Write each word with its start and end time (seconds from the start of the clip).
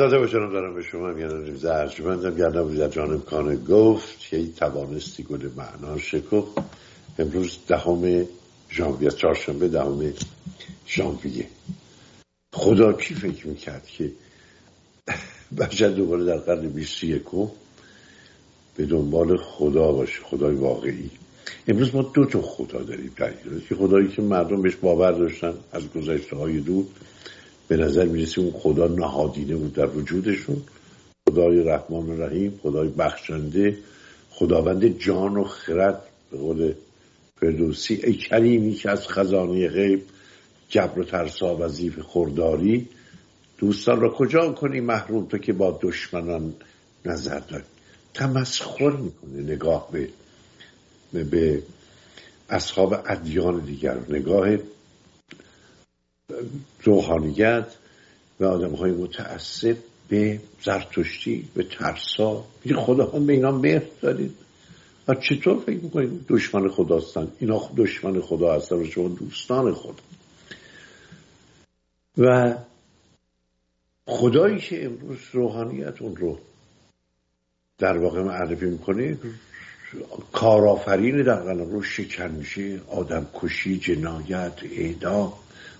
و 0.00 0.26
جانم 0.26 0.52
دارم 0.52 0.74
به 0.74 0.82
شما 0.82 1.06
میانم 1.06 1.56
زرجمندم 1.56 2.34
گردم 2.36 2.76
در 2.76 2.88
جانم 2.88 3.20
کانه 3.20 3.56
گفت 3.56 4.32
یه 4.32 4.52
توانستی 4.52 5.22
گل 5.22 5.48
معنا 5.56 5.98
شکفت. 5.98 6.58
امروز 7.18 7.58
دهم 7.68 8.24
ژانویه 8.70 9.10
چهارشنبه 9.10 9.68
دهم 9.68 10.12
ژانویه. 10.86 11.46
خدا 12.54 12.92
کی 12.92 13.14
فکر 13.14 13.46
می‌کرد 13.46 13.86
که 13.86 14.12
بشر 15.58 15.88
دوباره 15.88 16.24
در 16.24 16.36
قرن 16.36 16.68
بیست 16.68 17.04
یکم 17.04 17.48
به 18.76 18.86
دنبال 18.86 19.36
خدا 19.36 19.92
باشه 19.92 20.22
خدای 20.22 20.54
واقعی. 20.54 21.10
امروز 21.68 21.94
ما 21.94 22.02
دو 22.02 22.24
تا 22.24 22.42
خدا 22.42 22.82
داریم 22.82 23.12
در 23.16 23.32
که 23.68 23.74
خدایی 23.74 24.08
که 24.08 24.22
مردم 24.22 24.62
بهش 24.62 24.76
باور 24.76 25.12
داشتن 25.12 25.54
از 25.72 25.92
گذشته 25.92 26.36
های 26.36 26.60
دور 26.60 26.84
به 27.68 27.76
نظر 27.76 28.04
می‌رسه 28.04 28.40
اون 28.40 28.50
خدا 28.50 28.86
نهادینه 28.86 29.56
بود 29.56 29.72
در 29.72 29.86
وجودشون. 29.86 30.62
خدای 31.28 31.64
رحمان 31.64 32.20
رحیم 32.20 32.60
خدای 32.62 32.88
بخشنده 32.88 33.78
خداوند 34.30 34.98
جان 34.98 35.36
و 35.36 35.44
خرد 35.44 36.02
به 36.30 36.38
قول 36.38 36.72
فردوسی. 37.40 37.94
ای 38.04 38.12
کریمی 38.12 38.74
که 38.74 38.90
از 38.90 39.08
خزانه 39.08 39.68
غیب 39.68 40.02
جبر 40.68 40.98
و 40.98 41.04
ترسا 41.04 41.56
وظیف 41.56 41.98
خورداری. 41.98 42.88
دوستان 43.58 44.00
را 44.00 44.10
کجا 44.10 44.52
کنی 44.52 44.80
محروم؟ 44.80 45.26
تو 45.26 45.38
که 45.38 45.52
با 45.52 45.78
دشمنان 45.82 46.54
نظر 47.04 47.38
داری. 47.38 47.64
تمسخر 48.14 48.90
می‌کنه 48.90 49.42
نگاه 49.42 49.88
به 51.12 51.24
به 51.24 51.62
اصحاب 52.50 52.94
ادیان 53.06 53.58
دیگر. 53.60 53.96
نگاه 54.08 54.56
روحانیت 56.82 57.66
و 58.40 58.44
آدم 58.44 58.74
های 58.74 58.92
متعصب 58.92 59.76
به 60.08 60.40
زرتشتی 60.64 61.48
به 61.54 61.62
ترسا 61.62 62.44
میگه 62.64 62.76
خدا 62.76 63.06
هم 63.06 63.26
به 63.26 63.32
اینا 63.32 63.50
مهر 63.50 63.82
دارید. 64.00 64.34
و 65.08 65.14
چطور 65.14 65.60
فکر 65.60 65.80
می‌کنید 65.80 66.26
دشمن 66.28 66.68
خدا 66.68 66.96
هستن 66.96 67.28
اینا 67.38 67.70
دشمن 67.76 68.20
خدا 68.20 68.54
هستن 68.54 68.76
و 68.76 68.84
شما 68.84 69.08
دوستان 69.08 69.74
خدا. 69.74 70.02
و 72.18 72.54
خدایی 74.06 74.58
که 74.58 74.84
امروز 74.84 75.18
روحانیت 75.32 76.02
اون 76.02 76.16
رو 76.16 76.38
در 77.78 77.98
واقع 77.98 78.22
معرفی 78.22 78.66
می‌کنه 78.66 79.18
کارآفرین 80.32 81.22
در 81.22 81.42
قلم 81.42 81.70
رو 81.70 81.82
شکن 81.82 82.30
میشه. 82.30 82.80
آدم 82.88 83.26
کشی 83.34 83.78
جنایت 83.78 84.52
اعدام. 84.72 85.32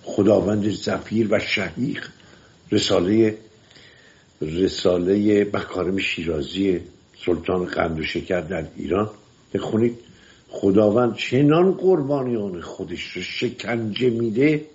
خداوند 0.09 0.69
زفیر 0.69 1.27
و 1.31 1.39
شهیخ 1.39 2.11
رساله 2.71 3.37
رساله 4.41 5.43
مکارم 5.53 5.97
شیرازی 5.97 6.81
سلطان 7.25 7.65
قند 7.65 7.99
و 7.99 8.03
شکر 8.03 8.41
در 8.41 8.65
ایران. 8.75 9.09
بخونید. 9.53 9.99
خداوند 10.49 11.15
چنان 11.15 11.71
قربانیان 11.71 12.61
خودش 12.61 13.03
رو 13.11 13.21
شکنجه 13.21 14.09
میده 14.09 14.65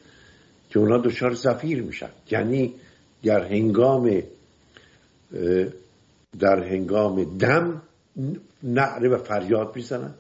که 0.71 0.79
اونا 0.79 0.99
دچار 0.99 1.35
زفیر 1.35 1.83
میشن. 1.83 2.11
یعنی 2.31 2.75
در 3.23 3.45
هنگام 3.45 4.23
در 6.39 6.65
هنگام 6.65 7.39
دم 7.39 7.83
نعره 8.63 9.09
و 9.09 9.19
فریاد 9.19 9.77
می‌زنن 9.77 10.15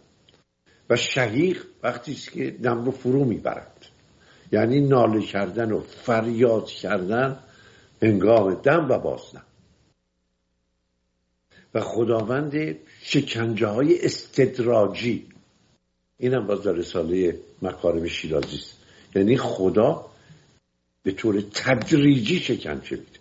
و 0.91 0.97
شهیق 0.97 1.63
وقتی 1.83 2.15
که 2.15 2.51
دم 2.51 2.85
رو 2.85 2.91
فرو 2.91 3.25
می‌برند. 3.25 3.94
یعنی 4.55 4.81
ناله 4.81 5.23
کردن 5.23 5.73
و 5.73 5.81
فریاد 5.81 6.67
کردن 6.67 7.39
هنگام 8.03 8.55
دم 8.55 8.87
و 8.91 8.99
بازدم. 8.99 9.43
و 11.75 11.81
خداوند 11.81 12.77
شکنجه 13.03 13.67
های 13.67 14.05
استدراجی. 14.05 15.27
این 16.19 16.35
هم 16.35 16.47
باز 16.47 16.63
در 16.63 16.73
رساله 16.73 17.41
مکارم 17.63 18.07
شیرازی 18.07 18.61
یعنی 19.15 19.37
خدا 19.37 20.07
به 21.03 21.13
طور 21.13 21.41
تدریجی 21.55 22.39
شکنجه 22.39 22.97
میده 22.97 23.19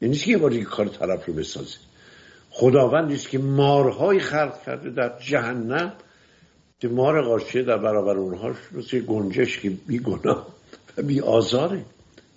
یعنی 0.00 0.16
که 0.16 0.30
یه 0.30 0.38
بار 0.38 0.56
کار 0.60 0.88
طرف 0.88 1.26
رو 1.26 1.34
بسازه. 1.34 1.78
خداوندی 2.50 3.14
است 3.14 3.28
که 3.28 3.38
مارهای 3.38 4.18
خلق 4.18 4.62
کرده 4.62 4.90
در 4.90 5.18
جهنم 5.18 5.92
که 6.82 6.88
مار 6.88 7.22
قارچه 7.22 7.62
در 7.62 7.78
برابر 7.78 8.16
اونها 8.16 8.54
مثل 8.72 9.00
گنجش 9.00 9.60
که 9.60 9.70
بی 9.70 9.98
گناه 9.98 10.46
و 10.96 11.02
بی 11.02 11.20
آزاره. 11.20 11.84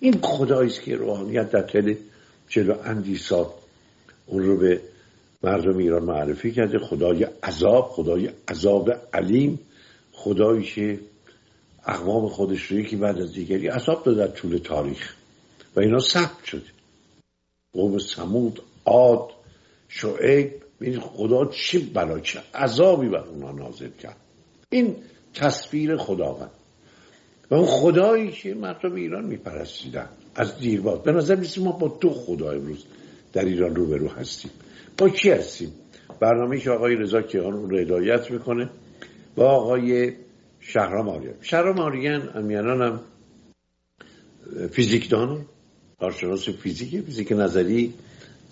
این 0.00 0.20
خدایی 0.22 0.70
است 0.70 0.82
که 0.82 0.96
روحانیت 0.96 1.50
در 1.50 1.62
طول 1.62 1.96
چلو 2.48 2.74
اندی 2.84 3.16
سال 3.16 3.46
اون 4.26 4.42
رو 4.42 4.56
به 4.56 4.80
مردم 5.42 5.76
ایران 5.76 6.02
معرفی 6.02 6.52
کرده. 6.52 6.78
خدای 6.78 7.26
عذاب 7.42 7.88
خدای 7.90 8.30
عذاب 8.48 8.92
علیم. 9.12 9.58
خدایی 10.12 10.64
که 10.64 11.00
اقوام 11.86 12.28
خودش 12.28 12.62
رو 12.62 12.78
یکی 12.78 12.96
بعد 12.96 13.18
از 13.18 13.32
دیگری 13.32 13.68
عذاب 13.68 14.04
داده 14.04 14.26
در 14.26 14.32
طول 14.32 14.56
تاریخ. 14.56 15.14
و 15.76 15.80
اینا 15.80 15.98
ثبت 15.98 16.44
شده. 16.44 16.70
قوم 17.72 17.98
سمود 17.98 18.62
عاد 18.84 19.30
شعیب. 19.88 20.52
این 20.80 21.00
خدا 21.00 21.46
چه 21.46 21.78
بلا 21.78 22.20
چه 22.20 22.40
عذابی 22.54 23.08
بر 23.08 23.24
اونا 23.24 23.52
نازل 23.52 23.90
کرد. 24.02 24.16
این 24.70 24.96
تصویر 25.34 25.96
خداوند. 25.96 26.50
و 27.50 27.54
اون 27.54 27.66
خدایی 27.66 28.32
که 28.32 28.54
مردم 28.54 28.94
ایران 28.94 29.24
میپرستیدن 29.24 30.08
از 30.34 30.58
دیرباز. 30.58 30.98
به 30.98 31.12
نظر 31.12 31.34
میسیم 31.34 31.64
ما 31.64 31.72
با 31.72 31.98
دو 32.00 32.10
خدا 32.10 32.50
امروز 32.50 32.84
در 33.32 33.44
ایران 33.44 33.76
روبرو 33.76 34.08
هستیم. 34.08 34.50
با 34.98 35.08
کی 35.08 35.30
هستیم؟ 35.30 35.72
برنامه 36.20 36.60
که 36.60 36.70
آقای 36.70 36.94
رضا 36.94 37.22
کیان 37.22 37.52
اون 37.54 37.70
رو 37.70 37.78
هدایت 37.78 38.30
می‌کنه 38.30 38.70
با 39.36 39.50
آقای 39.50 40.12
شهرام 40.60 41.08
آریان. 41.08 41.34
شهرام 41.42 41.78
آریان 41.78 42.30
امیانان 42.34 42.82
هم 42.82 43.00
فیزیکدانه 44.72 45.40
کارشناس 46.00 46.48
فیزیک 46.48 47.00
فیزیک 47.00 47.32
نظری 47.32 47.94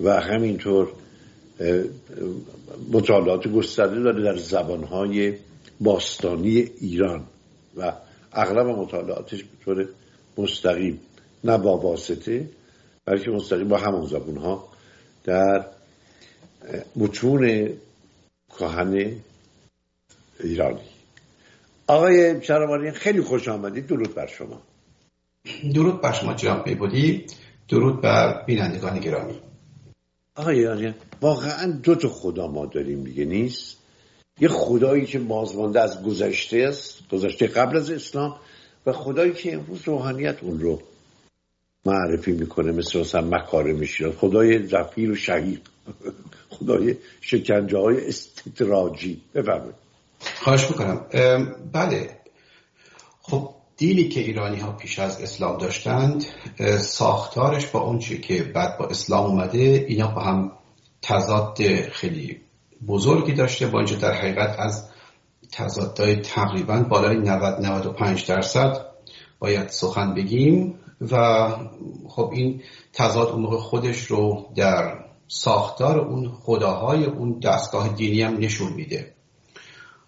و 0.00 0.20
همینطور 0.20 0.88
مطالعات 2.92 3.48
گسترده 3.48 4.00
داره 4.00 4.22
در 4.22 4.36
زبانهای 4.36 5.34
باستانی 5.80 6.70
ایران 6.80 7.24
و 7.76 7.92
اغلب 8.32 8.66
مطالعاتش 8.66 9.44
به 9.44 9.64
طور 9.64 9.88
مستقیم 10.38 11.00
نه 11.44 11.58
با 11.58 11.78
واسطه 11.78 12.48
بلکه 13.04 13.30
مستقیم 13.30 13.68
با 13.68 13.78
همون 13.78 14.06
زبان 14.06 14.36
ها 14.36 14.68
در 15.24 15.66
متون 16.96 17.70
کهن 18.58 19.16
ایرانی. 20.40 20.80
آقای 21.86 22.42
شرمانی 22.42 22.90
خیلی 22.90 23.20
خوش 23.20 23.48
آمدید. 23.48 23.86
درود 23.86 24.14
بر 24.14 24.26
شما. 24.26 24.62
درود 25.74 26.00
بر 26.00 26.12
شما 26.12 26.34
جناب 26.34 26.66
میبودی. 26.66 27.26
درود 27.68 28.00
بر 28.00 28.44
بینندگان 28.44 29.00
گرامی. 29.00 29.40
آقای 30.36 30.92
واقعا 31.20 31.72
دو 31.72 31.94
تا 31.94 32.08
خدا 32.08 32.46
ما 32.46 32.66
داریم 32.66 33.04
دیگه 33.04 33.24
نیست؟ 33.24 33.76
یه 34.40 34.48
خدایی 34.48 35.06
که 35.06 35.18
بازمانده 35.18 35.80
از 35.80 36.02
گذشته 36.02 36.66
است 36.68 37.08
گذشته 37.08 37.46
قبل 37.46 37.76
از 37.76 37.90
اسلام 37.90 38.36
و 38.86 38.92
خدایی 38.92 39.32
که 39.32 39.54
امروز 39.54 39.82
روحانیت 39.84 40.42
اون 40.42 40.60
رو 40.60 40.82
معرفی 41.86 42.32
می‌کنه 42.32 42.72
مثل 42.72 43.00
مثلا 43.00 43.20
مکارم 43.20 43.84
شیراز 43.84 44.14
خدای 44.14 44.66
زفیر 44.66 45.10
و 45.10 45.14
شهید. 45.14 45.66
خدای 46.58 46.96
شکنجه 47.20 47.78
های 47.78 48.08
استدراجی. 48.08 49.20
بفرمایید. 49.34 49.74
خواهش 50.42 50.70
می‌کنم. 50.70 51.06
بله. 51.72 52.10
خب 53.22 53.50
دینی 53.76 54.08
که 54.08 54.20
ایرانی 54.20 54.56
ها 54.56 54.72
پیش 54.72 54.98
از 54.98 55.20
اسلام 55.20 55.58
داشتند 55.58 56.24
ساختارش 56.80 57.66
با 57.66 57.80
اون 57.80 57.98
که 57.98 58.42
بعد 58.42 58.78
با 58.78 58.86
اسلام 58.86 59.26
اومده 59.26 59.86
اینا 59.88 60.08
با 60.08 60.20
هم 60.20 60.52
تضاد 61.02 61.58
خیلی 61.92 62.40
بزرگی 62.86 63.32
داشته. 63.32 63.66
با 63.66 63.78
اینجا 63.78 63.96
در 63.96 64.12
حقیقت 64.12 64.56
از 64.58 64.90
تضادهای 65.52 66.16
تقریبا 66.16 66.80
بالای 66.80 67.16
90 67.16 67.60
95 67.60 68.26
درصد 68.26 68.86
باید 69.38 69.68
سخن 69.68 70.14
بگیم 70.14 70.74
و 71.00 71.48
خب 72.08 72.30
این 72.34 72.62
تضاد 72.92 73.28
اون 73.28 73.56
خودش 73.56 74.06
رو 74.06 74.46
در 74.56 75.04
ساختار 75.28 75.98
اون 75.98 76.28
خداهای 76.28 77.04
اون 77.04 77.38
دستگاه 77.38 77.88
دینی 77.88 78.22
هم 78.22 78.36
نشون 78.38 78.72
میده. 78.72 79.14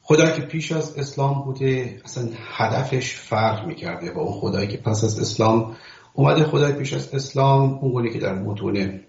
خدایی 0.03 0.33
که 0.33 0.43
پیش 0.43 0.73
از 0.73 0.99
اسلام 0.99 1.45
بوده 1.45 2.01
اصلا 2.05 2.29
هدفش 2.57 3.15
فرق 3.15 3.67
می‌کرده 3.67 4.11
با 4.11 4.23
اون 4.23 4.33
خدایی 4.33 4.69
که 4.69 4.77
پس 4.77 5.05
از 5.05 5.21
اسلام 5.21 5.77
اومده. 6.15 6.45
خدای 6.45 6.73
پیش 6.73 6.93
از 6.93 7.15
اسلام 7.15 7.79
اون 7.79 8.13
که 8.13 8.19
در 8.19 8.35
متون 8.35 9.01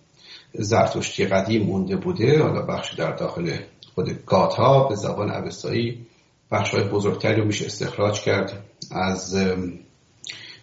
زرتشتی 0.53 1.25
قدیم 1.25 1.63
مونده 1.63 1.95
بوده 1.95 2.44
حالا 2.44 2.61
بخشی 2.61 2.95
در 2.95 3.11
داخل 3.11 3.57
خود 3.95 4.25
گاتا 4.25 4.83
به 4.83 4.95
زبان 4.95 5.31
اوستایی 5.31 6.05
بخش 6.51 6.69
های 6.69 6.83
بزرگتری 6.83 7.41
رو 7.41 7.47
میشه 7.47 7.65
استخراج 7.65 8.21
کرد 8.21 8.63
از 8.91 9.38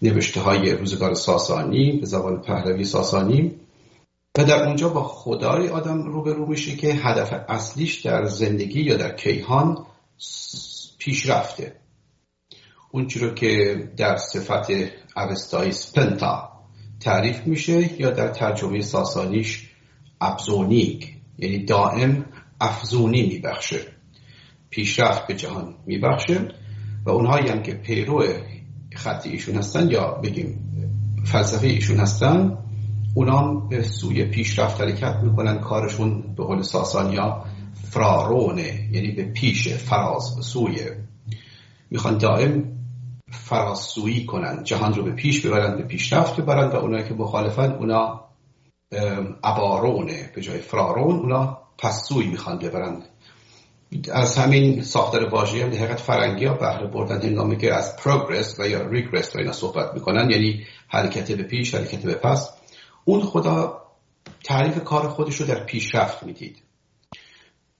نوشته 0.02 0.40
های 0.40 0.72
روزگار 0.72 1.14
ساسانی 1.14 1.92
به 1.92 2.06
زبان 2.06 2.42
پهلوی 2.42 2.84
ساسانی. 2.84 3.54
و 4.38 4.44
در 4.44 4.66
اونجا 4.66 4.88
با 4.88 5.02
خدای 5.02 5.69
آدم 5.69 6.02
روبرو 6.02 6.46
میشه 6.46 6.76
که 6.76 6.88
هدف 6.88 7.44
اصلیش 7.48 8.00
در 8.00 8.25
زندگی 8.25 8.81
یا 8.81 8.96
در 8.96 9.16
کیهان 9.16 9.86
پیشرفته. 10.98 11.76
اون 12.90 13.06
که 13.34 13.82
در 13.96 14.16
صفت 14.16 14.66
اوستایی 15.16 15.72
سپنتا 15.72 16.50
تعریف 17.00 17.46
میشه 17.46 18.00
یا 18.00 18.10
در 18.10 18.28
ترجمه 18.28 18.81
ساسانیش 18.81 19.70
ابزونیک 20.24 21.14
یعنی 21.38 21.64
دائم 21.64 22.24
افزونی 22.60 23.26
میبخشه. 23.26 23.80
پیشرفت 24.70 25.26
به 25.26 25.34
جهان 25.34 25.74
میبخشه 25.86 26.48
و 27.04 27.10
اونهایی 27.10 27.48
هم 27.48 27.62
که 27.62 27.74
پیرو 27.74 28.24
خطی 28.94 29.30
ایشون 29.30 29.54
هستن 29.54 29.90
یا 29.90 30.10
بگیم 30.10 30.58
فلسفه 31.24 31.66
ایشون 31.66 32.00
هستن 32.00 32.58
اونا 33.14 33.54
به 33.54 33.82
سوی 33.82 34.24
پیشرفت 34.24 34.80
حرکت 34.80 35.16
می‌کنن 35.22 35.58
کارشون 35.58 36.34
به 36.36 36.44
قول 36.44 36.62
ساسانیا 36.62 37.44
فرارونه 37.90 38.88
یعنی 38.92 39.10
به 39.10 39.24
پیش 39.24 39.68
فراز 39.68 40.36
به 40.36 40.42
سوی. 40.42 40.80
می‌خوان 41.90 42.18
دائم 42.18 42.64
فراسویی 43.30 44.26
کنن 44.26 44.64
جهان 44.64 44.94
رو 44.94 45.04
به 45.04 45.12
پیش 45.12 45.46
ببرن 45.46 45.76
به 45.76 45.82
پیشرفت 45.82 46.40
ببرن 46.40 46.68
و 46.68 46.76
اونایی 46.76 47.04
که 47.04 47.14
مخالفن 47.14 47.72
اونا 47.72 48.23
ابارونه 49.44 50.31
به 50.35 50.41
جای 50.41 50.58
فرارون 50.58 51.17
اونا 51.17 51.58
پسوی 51.79 52.26
می‌خوان 52.26 52.58
ببرن. 52.58 53.02
از 54.12 54.37
همین 54.38 54.82
ساختار 54.82 55.29
واژه 55.29 55.64
هم 55.64 55.69
حقیقت 55.69 56.00
فرنگی 56.00 56.44
ها 56.44 56.55
بهره 56.55 56.87
بردن. 56.87 57.23
هنگامی 57.23 57.56
که 57.56 57.75
از 57.75 57.96
پروگرس 57.96 58.61
و 58.61 58.69
یا 58.69 58.87
ریگرس 58.87 59.37
و 59.37 59.38
اینا 59.38 59.52
صحبت 59.52 59.94
می‌کنن 59.94 60.31
یعنی 60.31 60.67
حرکت 60.88 61.32
به 61.32 61.43
پیش 61.43 61.75
حرکت 61.75 62.02
به 62.02 62.14
پس. 62.14 62.50
اون 63.05 63.20
خدا 63.20 63.82
تعریف 64.44 64.85
کار 64.85 65.08
خودش 65.08 65.37
رو 65.37 65.46
در 65.46 65.64
پیشرفت 65.64 66.23
می‌دید. 66.23 66.62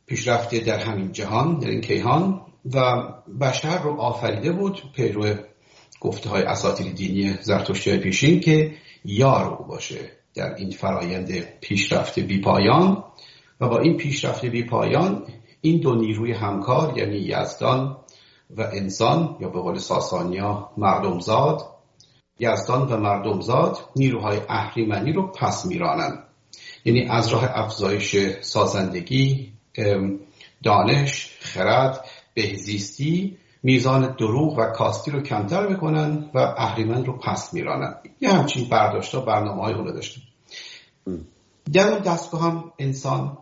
پیشرفت 0.07 0.55
در 0.55 0.79
همین 0.79 1.13
جهان 1.13 1.59
در 1.59 1.69
این 1.69 1.81
کیهان. 1.81 2.41
و 2.73 2.95
بشر 3.41 3.83
رو 3.83 4.01
آفریده 4.01 4.53
بود 4.53 4.83
پیرو 4.95 5.35
گفته 6.01 6.31
های 6.31 6.43
اساطیر 6.43 6.93
دینی 6.93 7.39
زرتشتی 7.41 7.99
پیشین 7.99 8.41
که 8.41 8.75
یار 9.05 9.55
او 9.55 9.67
باشه. 9.67 10.24
در 10.35 10.55
این 10.55 10.71
فرایند 10.71 11.41
پیشرفت 11.61 12.19
بی 12.19 12.41
پایان 12.41 13.05
و 13.61 13.69
با 13.69 13.79
این 13.79 13.97
پیشرفت 13.97 14.45
بی 14.45 14.63
پایان 14.65 15.27
این 15.61 15.81
دو 15.81 15.95
نیروی 15.95 16.33
همکار 16.33 16.99
یعنی 16.99 17.17
یزدان 17.17 17.97
و 18.57 18.63
انسان 18.63 19.37
یا 19.41 19.49
به 19.49 19.61
قول 19.61 19.79
ساسانیا 19.79 20.71
مردمزاد 20.77 21.75
یزدان 22.39 22.93
و 22.93 22.97
مردمزاد 22.97 23.79
نیروهای 23.97 24.41
اهریمنی 24.49 25.13
رو 25.13 25.33
پس 25.33 25.67
میرانند. 25.67 26.25
یعنی 26.85 27.09
از 27.09 27.29
راه 27.29 27.45
افزایش 27.55 28.17
سازندگی 28.41 29.53
دانش 30.63 31.37
خرد 31.41 32.05
بهزیستی 32.35 33.37
میزان 33.65 34.15
دروغ 34.19 34.59
و 34.59 34.65
کاستی 34.65 35.11
رو 35.11 35.21
کمتر 35.21 35.67
می‌کنن 35.67 36.31
و 36.35 36.39
اهریمن 36.39 37.05
رو 37.05 37.19
پس 37.19 37.55
میرانن. 37.55 37.95
یه 38.21 38.33
همچین 38.33 38.69
برداشت 38.69 39.17
برنامه 39.17 39.63
های 39.63 39.75
داشتیم. 39.93 40.23
در 41.73 41.89
اون 41.89 41.99
دستگاه 41.99 42.43
هم 42.43 42.73
انسان 42.79 43.39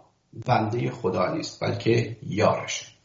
بنده 0.47 0.91
خدا 0.91 1.35
نیست 1.35 1.61
بلکه 1.65 2.17
یارش. 2.27 2.97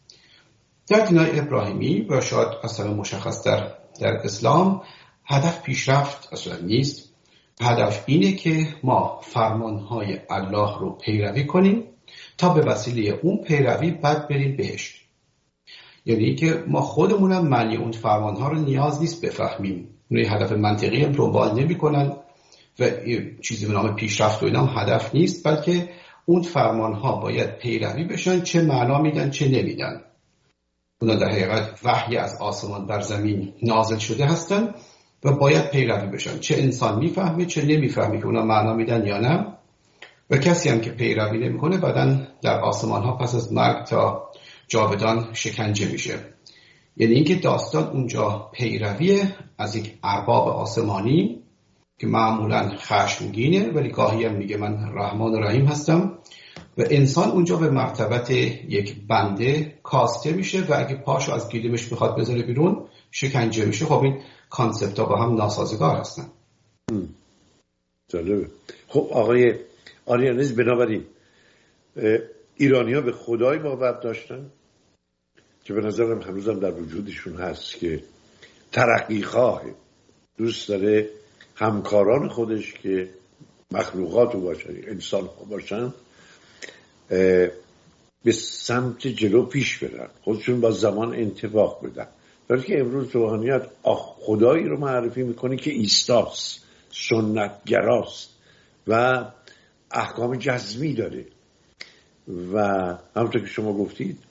در 0.87 1.05
دینای 1.05 1.39
ابراهیمی 1.39 2.01
و 2.01 2.21
شاید 2.21 2.47
اصلا 2.63 2.93
مشخص 2.93 3.43
در, 3.43 3.71
در 3.99 4.13
اسلام 4.23 4.81
هدف 5.25 5.61
پیشرفت 5.61 6.33
اصلا 6.33 6.57
نیست. 6.57 7.09
هدف 7.61 8.03
اینه 8.05 8.31
که 8.31 8.67
ما 8.83 9.19
فرمانهای 9.23 10.19
الله 10.29 10.79
رو 10.79 10.89
پیروی 10.89 11.45
کنیم 11.45 11.83
تا 12.37 12.49
به 12.49 12.61
وسیله 12.61 13.19
اون 13.21 13.37
پیروی 13.37 13.91
بد 13.91 14.27
بریم 14.27 14.57
بهش. 14.57 15.06
یعنی 16.07 16.35
که 16.35 16.63
ما 16.67 16.81
خودمونم 16.81 17.47
معنی 17.47 17.75
اون 17.75 17.91
فرمانها 17.91 18.49
رو 18.49 18.59
نیاز 18.59 19.01
نیست 19.01 19.25
بفهمیم. 19.25 19.89
اون 20.11 20.19
هدف 20.19 20.51
منطقی 20.51 21.03
هم 21.03 21.11
دنبال 21.11 21.59
نمی‌کنن 21.59 22.13
و 22.79 22.89
چیزی 23.41 23.65
به 23.65 23.73
نام 23.73 23.95
پیشرفت 23.95 24.43
و 24.43 24.45
اینا 24.45 24.65
هم 24.65 24.81
هدف 24.81 25.15
نیست 25.15 25.47
بلکه 25.47 25.89
اون 26.25 26.41
فرمان 26.41 26.93
ها 26.93 27.15
باید 27.15 27.57
پیروی 27.57 28.03
بشن 28.03 28.41
چه 28.41 28.61
معنا 28.61 29.01
میدن 29.01 29.29
چه 29.29 29.47
نمیدن. 29.47 30.01
اونا 31.01 31.15
در 31.15 31.29
حقیقت 31.29 31.79
وحی 31.83 32.17
از 32.17 32.41
آسمان 32.41 32.87
بر 32.87 33.01
زمین 33.01 33.53
نازل 33.63 33.97
شده 33.97 34.25
هستن 34.25 34.73
و 35.23 35.31
باید 35.31 35.69
پیروی 35.69 36.07
بشن. 36.07 36.39
چه 36.39 36.55
انسان 36.57 36.99
می‌فهمه 36.99 37.45
چه 37.45 37.65
نمی‌فهمه 37.65 38.17
که 38.17 38.25
اونا 38.25 38.45
معنا 38.45 38.73
میدن 38.73 39.05
یا 39.05 39.17
نه. 39.17 39.53
و 40.29 40.37
کسی 40.37 40.69
هم 40.69 40.81
که 40.81 40.91
پیروی 40.91 41.37
نمی‌کنه 41.37 41.77
بعدا 41.77 42.27
در 42.41 42.59
آسمان 42.59 43.03
ها 43.03 43.17
پس 43.17 43.35
از 43.35 43.53
مرگ 43.53 43.85
تا 43.85 44.26
جاودان 44.67 45.33
شکنجه 45.33 45.91
میشه. 45.91 46.19
یعنی 46.97 47.13
اینکه 47.13 47.35
داستان 47.35 47.83
اونجا 47.83 48.49
پیروی 48.53 49.23
از 49.57 49.75
یک 49.75 49.93
ارباب 50.03 50.47
آسمانی 50.47 51.43
که 51.99 52.07
معمولا 52.07 52.69
خشمگینه 52.77 53.71
ولی 53.71 53.89
گاهی 53.89 54.25
هم 54.25 54.35
میگه 54.35 54.57
من 54.57 54.91
رحمان 54.93 55.33
و 55.33 55.39
رحیم 55.39 55.65
هستم 55.65 56.17
و 56.77 56.83
انسان 56.89 57.29
اونجا 57.29 57.55
به 57.55 57.69
مرتبت 57.69 58.31
یک 58.31 58.95
بنده 59.07 59.79
کاسته 59.83 60.33
میشه 60.33 60.61
و 60.61 60.73
اگه 60.77 60.95
پاشو 60.95 61.33
از 61.33 61.49
گیلمش 61.49 61.91
می‌خواد 61.91 62.17
بذاره 62.17 62.41
بیرون 62.41 62.87
شکنجه 63.11 63.65
میشه. 63.65 63.85
خب 63.85 64.03
این 64.03 64.21
کانسپت 64.49 64.99
ها 64.99 65.05
با 65.05 65.17
هم 65.17 65.35
ناسازگار 65.35 65.95
هستن. 65.95 66.25
جالبه. 68.07 68.47
خب 68.87 69.07
آقای 69.11 69.55
آریانز 70.05 70.55
بنابراین 70.55 71.03
ایرانی 72.57 72.93
ها 72.93 73.01
به 73.01 73.11
خدای 73.11 73.59
باور 73.59 73.91
داشتن؟ 73.91 74.51
که 75.67 75.73
به 75.73 75.81
نظرم 75.81 76.21
هنوزم 76.21 76.59
در 76.59 76.71
وجودشون 76.71 77.35
هست 77.35 77.75
که 77.75 78.03
ترقی 78.71 79.21
خواه 79.21 79.61
دوست 80.37 80.69
داره 80.69 81.09
همکاران 81.55 82.29
خودش 82.29 82.73
که 82.73 83.09
مخلوقات 83.71 84.33
رو 84.33 84.41
باشن 84.41 84.69
انسان 84.87 85.21
ها 85.21 85.43
باشن 85.49 85.93
به 88.23 88.31
سمت 88.31 89.07
جلو 89.07 89.45
پیش 89.45 89.83
برن 89.83 90.09
خودشون 90.21 90.61
با 90.61 90.71
زمان 90.71 91.13
انتباق 91.13 91.85
بدن. 91.85 92.07
ولی 92.49 92.61
که 92.61 92.79
امروز 92.79 93.07
روحانیت 93.11 93.67
خدایی 93.83 94.63
رو 94.63 94.79
معرفی 94.79 95.23
می‌کنه 95.23 95.55
که 95.55 95.71
ایستاست 95.71 96.63
سنتگراست 97.09 98.29
و 98.87 99.25
احکام 99.91 100.35
جزمی 100.35 100.93
داره. 100.93 101.25
و 102.53 102.59
همونطور 103.15 103.41
که 103.41 103.47
شما 103.47 103.73
گفتید 103.73 104.26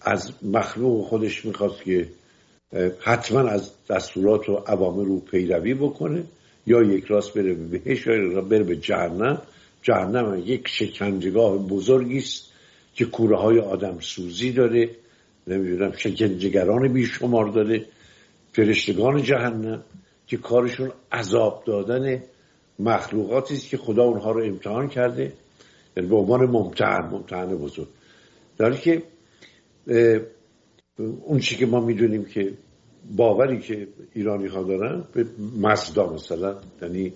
از 0.00 0.32
مخلوق 0.42 1.06
خودش 1.06 1.44
می‌خواست 1.44 1.82
که 1.82 2.08
حتما 3.00 3.40
از 3.40 3.70
دستورات 3.90 4.48
و 4.48 4.54
عوامر 4.54 5.04
رو 5.04 5.20
پیروی 5.20 5.74
بکنه 5.74 6.24
یا 6.66 6.82
یک 6.82 7.04
راست 7.04 7.34
بره 7.34 7.54
به 7.54 7.78
بهش 7.78 8.06
یا 8.06 8.40
بره 8.40 8.64
به 8.64 8.76
جهنم. 8.76 9.42
جهنم 9.82 10.42
یک 10.46 10.68
شکنجگاه 10.68 11.58
بزرگی 11.58 12.18
است 12.18 12.52
که 12.94 13.04
کوره 13.04 13.36
های 13.36 13.58
آدم 13.58 14.00
سوزی 14.00 14.52
داره 14.52 14.90
نمی‌دونم 15.46 15.92
شکنجگران 15.92 16.92
بیشمار 16.92 17.48
داره 17.48 17.84
فرشتگان 18.52 19.22
جهنم 19.22 19.82
که 20.26 20.36
کارشون 20.36 20.92
عذاب 21.12 21.62
دادن 21.66 22.22
مخلوقاتی 22.78 23.54
است 23.54 23.68
که 23.68 23.76
خدا 23.76 24.02
اونها 24.02 24.30
رو 24.30 24.44
امتحان 24.44 24.88
کرده 24.88 25.32
یعنی 25.96 26.08
به 26.08 26.16
عنوان 26.16 26.46
ممتحن 26.46 27.08
ممتحن 27.10 27.56
بزرگ. 27.56 27.88
در 28.58 28.72
که 28.72 29.02
اون 31.24 31.38
چی 31.38 31.56
که 31.56 31.66
ما 31.66 31.80
می‌دونیم 31.80 32.24
که 32.24 32.52
باوری 33.16 33.60
که 33.60 33.88
ایرانی 34.12 34.46
ها 34.46 34.62
دارن 34.62 35.04
به 35.12 35.26
مزدا 35.60 36.12
مثلا 36.12 36.56
یعنی 36.82 37.12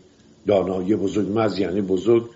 دانایی 0.47 0.97
بزرگ 0.97 1.39
مز 1.39 1.59
یعنی 1.59 1.81
بزرگ 1.81 2.31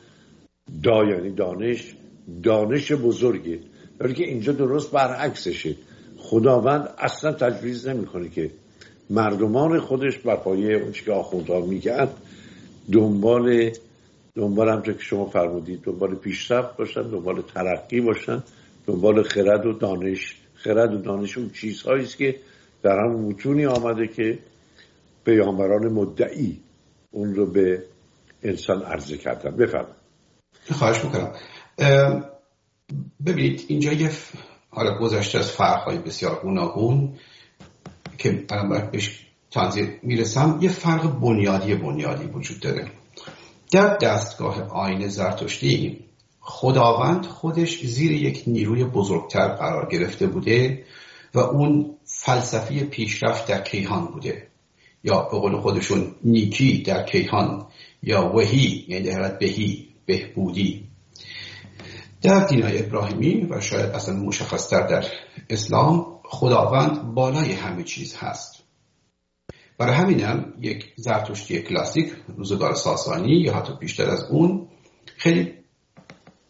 دا 0.83 1.05
یعنی 1.05 1.31
دانش 1.31 1.95
دانش 2.43 2.93
بزرگه. 2.93 3.59
ولی 4.01 4.15
که 4.15 4.25
اینجا 4.25 4.53
درست 4.53 4.91
برعکسشه. 4.91 5.75
خداوند 6.19 6.89
اصلا 6.99 7.33
تجویز 7.33 7.89
نمی‌کنه 7.89 8.29
که 8.29 8.51
مردمان 9.11 9.81
خودش 9.81 10.19
بر 10.19 10.37
پایه 10.37 10.77
اون 10.77 10.93
که 10.93 11.13
آخوندها 11.13 11.61
میگن 11.61 12.09
دنبال 12.93 13.71
دنبال 14.35 14.69
همچه 14.69 14.95
که 14.95 15.01
شما 15.01 15.25
فرمودید 15.25 15.83
دنبال 15.83 16.15
پیشرفت 16.15 16.77
باشن 16.77 17.03
دنبال 17.03 17.43
ترقی 17.43 18.01
باشن. 18.01 18.43
دنبال 18.89 19.23
خرد 19.23 19.67
و 19.67 19.73
دانش. 19.73 20.37
خرد 20.55 20.95
و 20.95 20.99
دانش 20.99 21.39
اون 21.39 21.51
چیزهایی 21.51 22.05
است 22.05 22.17
که 22.17 22.37
در 22.83 22.99
هم 22.99 23.11
متونی 23.11 23.67
آمده 23.67 24.09
که 24.09 24.39
پیامبران 25.25 25.93
مدعی 25.93 26.61
اون 27.11 27.35
رو 27.35 27.47
به 27.47 27.85
انسان 28.43 28.83
عرضه 28.83 29.17
کردن. 29.17 29.57
بفرم 29.57 29.87
خواهش 30.73 31.05
می‌کنم. 31.05 31.33
ببینید 33.27 33.65
اینجا 33.69 33.93
یه 33.93 34.11
حالا 34.71 34.99
گذشته 34.99 35.39
از 35.39 35.51
فرقهای 35.51 35.99
بسیار 35.99 36.41
گوناگون 36.43 37.13
که 38.19 38.45
الان 38.51 38.91
بهش 38.91 39.27
تنظیر 39.51 39.89
می‌رسم 40.03 40.59
یه 40.63 40.69
فرق 40.69 41.21
بنیادی 41.21 41.75
بنیادی 41.75 42.25
وجود 42.25 42.61
داره. 42.61 42.91
در 43.73 43.97
دستگاه 43.97 44.71
آین 44.71 45.09
زرتشتی 45.09 46.05
خداوند 46.49 47.27
خودش 47.27 47.87
زیر 47.87 48.13
یک 48.13 48.45
نیروی 48.47 48.85
بزرگتر 48.85 49.49
قرار 49.49 49.89
گرفته 49.89 50.27
بوده 50.27 50.85
و 51.35 51.39
اون 51.39 51.95
فلسفی 52.05 52.85
پیشرفت 52.85 53.49
در 53.49 53.63
کیهان 53.63 54.07
بوده. 54.07 54.47
یا 55.05 55.23
به 55.23 55.39
قول 55.39 55.61
خودشون 55.61 56.15
نیکی 56.25 56.83
در 56.83 57.03
کیهان 57.03 57.67
یا 58.03 58.33
وحی 58.37 58.85
یعنی 58.89 59.05
در 59.05 59.39
بهی 59.39 59.89
بهبودی. 60.07 60.89
در 62.23 62.47
دینای 62.47 62.79
ابراهیمی 62.79 63.47
و 63.51 63.61
شاید 63.61 63.91
اصلا 63.91 64.15
مشخصتر 64.15 64.87
در 64.87 65.05
اسلام 65.51 66.07
خداوند 66.25 67.15
بالای 67.15 67.53
همه 67.53 67.83
چیز 67.83 68.17
هست. 68.17 68.65
برای 69.79 69.95
همینم 69.95 70.55
یک 70.61 70.93
زرتشتی 70.97 71.63
کلاسیک 71.63 72.13
روزگار 72.37 72.75
ساسانی 72.75 73.33
یا 73.33 73.55
حتی 73.55 73.73
بیشتر 73.81 74.11
از 74.11 74.25
اون 74.31 74.69
خیلی 75.17 75.58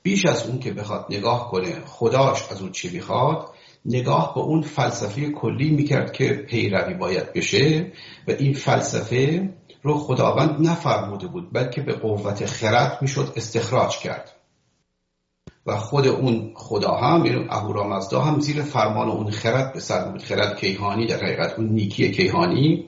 بیش 0.08 0.26
از 0.26 0.46
اون 0.46 0.58
که 0.58 0.72
بخواد 0.72 1.06
نگاه 1.10 1.50
کنه 1.50 1.80
خداش 1.86 2.52
از 2.52 2.60
اون 2.62 2.72
چی 2.72 2.90
می‌خواد 2.90 3.48
نگاه 3.84 4.34
به 4.34 4.40
اون 4.40 4.62
فلسفه 4.62 5.30
کلی 5.30 5.70
می‌کرد 5.70 6.12
که 6.12 6.28
پیروی 6.28 6.94
باید 6.94 7.32
بشه 7.32 7.92
و 8.28 8.30
این 8.30 8.54
فلسفه 8.54 9.54
رو 9.82 9.98
خداوند 9.98 10.68
نفرموده 10.68 11.26
بود 11.26 11.52
بلکه 11.52 11.82
به 11.82 11.92
قوت 11.92 12.46
خرد 12.46 12.98
می‌شد 13.02 13.32
استخراج 13.36 13.98
کرد. 13.98 14.32
و 15.66 15.76
خود 15.76 16.06
اون 16.06 16.52
خدا 16.54 16.94
هم 16.94 17.26
یعنی 17.26 17.46
اهورامزدا 17.50 18.20
هم 18.20 18.40
زیر 18.40 18.62
فرمان 18.62 19.08
اون 19.08 19.30
خرد 19.30 19.72
به 19.72 19.80
سر 19.80 20.10
بود. 20.10 20.22
خرد 20.22 20.60
کیهانی 20.60 21.06
در 21.06 21.24
حقیقت 21.24 21.58
اون 21.58 21.68
نیکی 21.68 22.10
کیهانی 22.10 22.84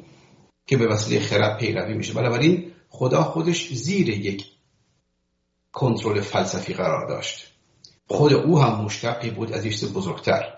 که 0.66 0.76
به 0.76 0.86
وسیله 0.86 1.20
خرد 1.20 1.58
پیروی 1.58 1.94
میشه. 1.94 2.14
بنابراین 2.14 2.72
خدا 2.88 3.22
خودش 3.22 3.72
زیر 3.72 4.08
یک 4.08 4.46
کنترل 5.72 6.20
فلسفی 6.20 6.74
قرار 6.74 7.08
داشت. 7.08 7.52
خود 8.06 8.32
او 8.32 8.60
هم 8.60 8.84
مشتقی 8.84 9.30
بود 9.30 9.52
از 9.52 9.64
ایست 9.64 9.92
بزرگتر. 9.92 10.54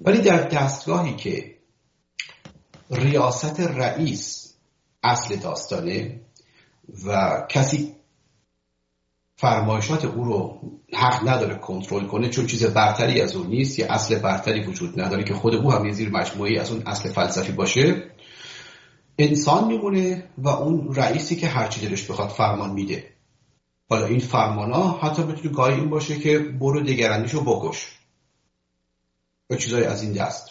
ولی 0.00 0.18
در 0.18 0.48
دستگاهی 0.48 1.16
که 1.16 1.54
ریاست 2.90 3.60
رئیس 3.60 4.54
اصل 5.02 5.36
داستانه 5.36 6.20
و 7.06 7.42
کسی 7.48 7.94
فرمایشات 9.36 10.04
او 10.04 10.24
رو 10.24 10.60
حق 10.92 11.28
نداره 11.28 11.54
کنترل 11.54 12.06
کنه 12.06 12.28
چون 12.28 12.46
چیز 12.46 12.64
برتری 12.64 13.20
از 13.20 13.36
اون 13.36 13.46
نیست 13.46 13.78
یا 13.78 13.86
اصل 13.92 14.18
برتری 14.18 14.66
وجود 14.66 15.00
نداره 15.00 15.24
که 15.24 15.34
خود 15.34 15.54
او 15.54 15.72
هم 15.72 15.90
زیر 15.92 16.10
مجموعی 16.10 16.58
از 16.58 16.70
اون 16.70 16.82
اصل 16.86 17.08
فلسفی 17.08 17.52
باشه. 17.52 18.10
انسان 19.18 19.66
میمونه 19.66 20.28
و 20.38 20.48
اون 20.48 20.94
رئیسی 20.94 21.36
که 21.36 21.46
هرچی 21.46 21.88
دلش 21.88 22.10
بخواد 22.10 22.28
فرمان 22.28 22.70
میده. 22.70 23.13
حالا 23.88 24.06
این 24.06 24.18
فرمان 24.18 24.72
ها 24.72 24.98
حتی 25.02 25.22
بتونه 25.22 25.54
گاهی 25.54 25.74
این 25.74 25.90
باشه 25.90 26.18
که 26.18 26.38
برو 26.38 26.80
دگرندیشو 26.80 27.44
بکش. 27.44 27.98
و 29.50 29.56
چیزای 29.56 29.84
از 29.84 30.02
این 30.02 30.12
دست. 30.12 30.50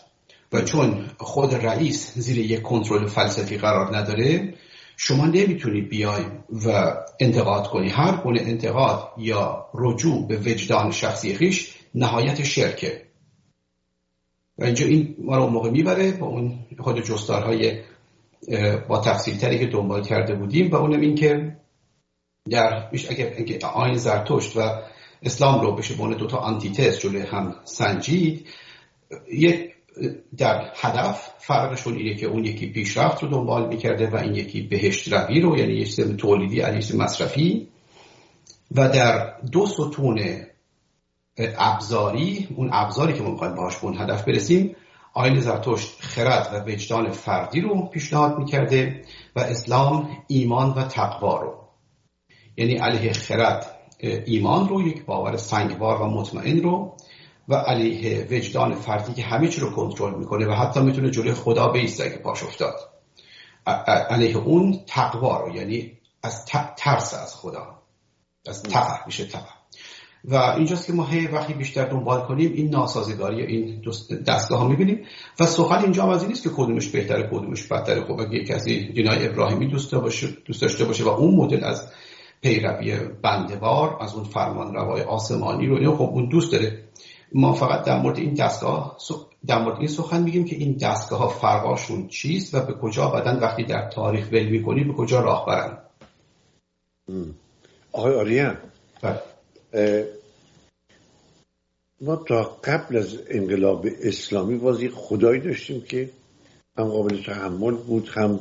و 0.51 0.61
چون 0.61 1.09
خود 1.17 1.55
رئیس 1.55 2.13
زیر 2.17 2.37
یک 2.37 2.61
کنترل 2.61 3.07
فلسفی 3.07 3.57
قرار 3.57 3.97
نداره 3.97 4.53
شما 4.97 5.25
نمی‌تونید 5.25 5.89
بیای 5.89 6.23
و 6.65 6.93
انتقاد 7.19 7.67
کنی. 7.67 7.89
هر 7.89 8.17
گونه 8.17 8.41
انتقاد 8.41 9.09
یا 9.17 9.65
رجوع 9.73 10.27
به 10.27 10.37
وجدان 10.37 10.91
شخصی 10.91 11.35
خیش 11.35 11.73
نهایت 11.95 12.43
شرکه. 12.43 13.01
و 14.57 14.63
اینجا 14.63 14.85
این 14.85 15.15
ما 15.19 15.37
رو 15.37 15.47
موقع 15.47 15.69
می‌بره 15.69 16.11
با 16.11 16.27
اون 16.27 16.59
خود 16.79 17.01
جستارهای 17.01 17.81
با 18.87 18.99
تفصیل 18.99 19.37
تری 19.37 19.59
که 19.59 19.67
دنبال 19.67 20.03
کرده 20.03 20.35
بودیم 20.35 20.71
و 20.71 20.75
اونم 20.75 20.99
این 20.99 21.15
که 21.15 21.57
در 22.49 22.89
اگر 23.09 23.65
آین 23.73 23.97
زرتشت 23.97 24.57
و 24.57 24.81
اسلام 25.23 25.61
رو 25.61 25.75
بشه 25.75 25.93
بونه 25.93 26.15
دوتا 26.15 26.37
آنتیتز 26.37 26.99
جلوی 26.99 27.21
هم 27.21 27.55
سنجید 27.63 28.47
یک 29.33 29.73
در 30.37 30.71
هدف 30.75 31.29
فرقشون 31.39 31.95
اینه 31.95 32.15
که 32.15 32.25
اون 32.25 32.45
یکی 32.45 32.71
پیشرفت 32.71 33.23
رو 33.23 33.29
دنبال 33.29 33.67
می‌کرده 33.67 34.09
و 34.09 34.15
این 34.15 34.35
یکی 34.35 34.61
بهشت 34.61 35.13
روی 35.13 35.41
رو 35.41 35.57
یعنی 35.57 35.73
یک 35.73 35.87
سیستم 35.87 36.17
تولیدی 36.17 36.59
علیه 36.59 36.95
مصرفی. 36.95 37.67
و 38.71 38.89
در 38.89 39.33
دو 39.51 39.65
ستون 39.65 40.45
ابزاری 41.37 42.47
اون 42.55 42.69
ابزاری 42.73 43.13
که 43.13 43.23
ما 43.23 43.31
می‌خوایم 43.31 43.55
باهاش 43.55 43.77
به 43.77 43.85
اون 43.85 43.97
هدف 43.97 44.23
برسیم 44.27 44.75
آین 45.13 45.39
زرتشت 45.39 46.01
خرد 46.01 46.49
و 46.53 46.71
وجدان 46.71 47.11
فردی 47.11 47.61
رو 47.61 47.81
پیشنهاد 47.85 48.39
می‌کرده 48.39 49.01
و 49.35 49.39
اسلام 49.39 50.09
ایمان 50.27 50.69
و 50.69 50.87
تقوا 50.87 51.41
رو. 51.41 51.62
یعنی 52.57 52.73
علیه 52.73 53.13
خرد 53.13 53.79
ایمان 54.25 54.69
رو 54.69 54.87
یک 54.87 55.05
باور 55.05 55.37
سنگوار 55.37 56.01
و 56.01 56.05
مطمئن 56.05 56.61
رو 56.61 56.97
و 57.47 57.55
علیه 57.55 58.27
وجدان 58.31 58.75
فردی 58.75 59.13
که 59.13 59.21
همه 59.21 59.47
چی 59.47 59.61
رو 59.61 59.71
کنترل 59.71 60.13
می‌کنه 60.19 60.47
و 60.47 60.51
حتی 60.51 60.79
می‌تونه 60.79 61.09
جلوی 61.09 61.33
خدا 61.33 61.67
بیسته 61.67 62.03
اگه 62.03 62.17
پاش 62.17 62.43
افتاد. 62.43 62.75
علیه 64.09 64.37
اون 64.37 64.79
تقوا 64.87 65.41
رو 65.41 65.55
یعنی 65.55 65.91
از 66.23 66.45
ترس 66.77 67.13
از 67.13 67.35
خدا. 67.35 67.79
از 68.47 68.63
تقه 68.63 69.05
میشه 69.05 69.25
تقه 69.25 69.49
و 70.25 70.35
اینجاست 70.35 70.87
که 70.87 70.93
ما 70.93 71.05
هی 71.05 71.27
وقتی 71.27 71.53
بیشتر 71.53 71.85
دنبال 71.85 72.21
کنیم 72.21 72.53
این 72.53 72.69
ناسازگاری 72.69 73.45
این 73.45 73.81
دستگاه 74.27 74.59
ها 74.59 74.67
می‌بینیم 74.67 75.05
و 75.39 75.45
سخن 75.45 75.83
اینجا 75.83 76.03
هم 76.03 76.09
از 76.09 76.21
این 76.21 76.29
نیست 76.29 76.43
که 76.43 76.49
کدومش 76.49 76.87
بهتره 76.87 77.29
کدومش 77.29 77.67
بدتره. 77.67 78.01
خب 78.01 78.19
اگه 78.19 78.43
کسی 78.43 78.91
دینای 78.93 79.27
ابراهیمی 79.27 79.67
دوست 79.67 79.95
باشه 79.95 80.27
دوست 80.45 80.61
داشته 80.61 80.85
باشه 80.85 81.03
و 81.03 81.07
اون 81.07 81.35
مدل 81.35 81.63
از 81.63 81.91
پیروی 82.43 82.97
بندوار 83.21 83.97
از 84.01 84.13
اون 84.15 84.23
فرمان 84.23 84.73
روای 84.73 85.01
آسمانی 85.01 85.67
رو. 85.67 85.95
خب 85.95 86.01
اون 86.01 86.29
دوست 86.29 86.51
داره. 86.51 86.83
ما 87.33 87.53
فقط 87.53 87.85
در 87.85 88.01
مورد 88.01 88.17
این 88.17 88.33
دستگاه 88.33 88.97
در 89.47 89.61
مورد 89.61 89.77
این 89.77 89.87
سخن 89.87 90.23
میگیم 90.23 90.45
که 90.45 90.55
این 90.55 90.77
دستگاه 90.77 91.19
ها 91.19 91.27
فرقاشون 91.27 92.07
چیست 92.07 92.53
و 92.55 92.59
به 92.59 92.73
کجا 92.73 93.07
بدن 93.07 93.39
وقتی 93.39 93.63
در 93.63 93.89
تاریخ 93.89 94.27
ول 94.31 94.45
می‌کنی 94.49 94.83
به 94.83 94.93
کجا 94.93 95.21
راه 95.21 95.45
برن؟ 95.45 95.77
آقای 97.91 98.15
آریان 98.15 98.57
بله. 99.01 100.07
ما 102.01 102.15
تا 102.15 102.57
قبل 102.63 102.97
از 102.97 103.17
انقلاب 103.27 103.87
اسلامی 104.01 104.57
بازی 104.57 104.89
خدایی 104.89 105.41
داشتیم 105.41 105.81
که 105.81 106.09
هم 106.77 106.83
قابل 106.83 107.23
تحمل 107.23 107.75
بود 107.75 108.07
هم 108.07 108.39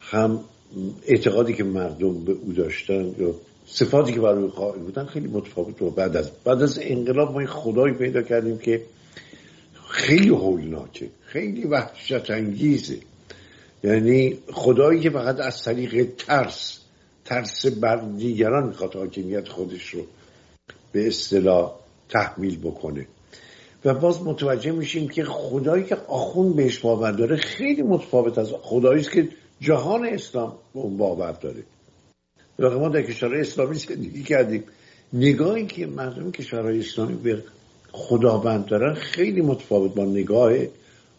هم 0.00 0.40
اعتقادی 1.06 1.54
که 1.54 1.64
مردم 1.64 2.24
به 2.24 2.32
او 2.32 2.52
داشتن 2.52 3.14
یا 3.18 3.34
صفاتی 3.66 4.12
که 4.12 4.20
برای 4.20 4.46
قائل 4.46 4.78
بودن 4.78 5.04
خیلی 5.04 5.28
متفاوت 5.28 5.76
بود 5.76 5.94
بعد 5.94 6.16
از 6.16 6.30
بعد 6.44 6.62
از 6.62 6.78
انقلاب 6.82 7.32
ما 7.32 7.38
این 7.38 7.48
خدایی 7.48 7.94
پیدا 7.94 8.22
کردیم 8.22 8.58
که 8.58 8.82
خیلی 9.88 10.28
هولناکه 10.28 11.08
خیلی 11.24 11.64
وحشت 11.64 12.30
انگیزه 12.30 12.98
یعنی 13.84 14.38
خدایی 14.52 15.00
که 15.00 15.10
فقط 15.10 15.40
از 15.40 15.62
طریق 15.62 16.08
ترس 16.18 16.78
ترس 17.24 17.66
بر 17.66 17.96
دیگران 17.96 18.66
می‌خواد 18.66 18.94
حاکمیت 18.94 19.48
خودش 19.48 19.88
رو 19.88 20.02
به 20.92 21.06
اصطلاح 21.06 21.72
تحمیل 22.08 22.58
بکنه. 22.58 23.06
و 23.84 23.94
باز 23.94 24.22
متوجه 24.22 24.72
میشیم 24.72 25.08
که 25.08 25.24
خدایی 25.24 25.84
که 25.84 25.96
آخون 26.08 26.52
بهش 26.52 26.78
باور 26.78 27.12
داره 27.12 27.36
خیلی 27.36 27.82
متفاوت 27.82 28.38
از 28.38 28.52
خدایی 28.62 29.02
که 29.02 29.28
جهان 29.62 30.06
اسلام 30.06 30.52
به 30.74 30.80
اون 30.80 30.96
باور 30.96 31.32
داره 31.32 31.62
واقعا 32.58 32.78
ما 32.78 32.88
در 32.88 33.02
کشورهای 33.02 33.40
اسلامی 33.40 33.74
زندگی 33.74 34.22
کردیم. 34.22 34.64
نگاهی 35.12 35.66
که 35.66 35.86
مردم 35.86 36.30
کشورهای 36.30 36.80
اسلامی 36.80 37.14
به 37.14 37.42
خداوند 37.92 38.66
دارن 38.66 38.94
خیلی 38.94 39.40
متفاوت 39.40 39.94
با 39.94 40.04
نگاه 40.04 40.52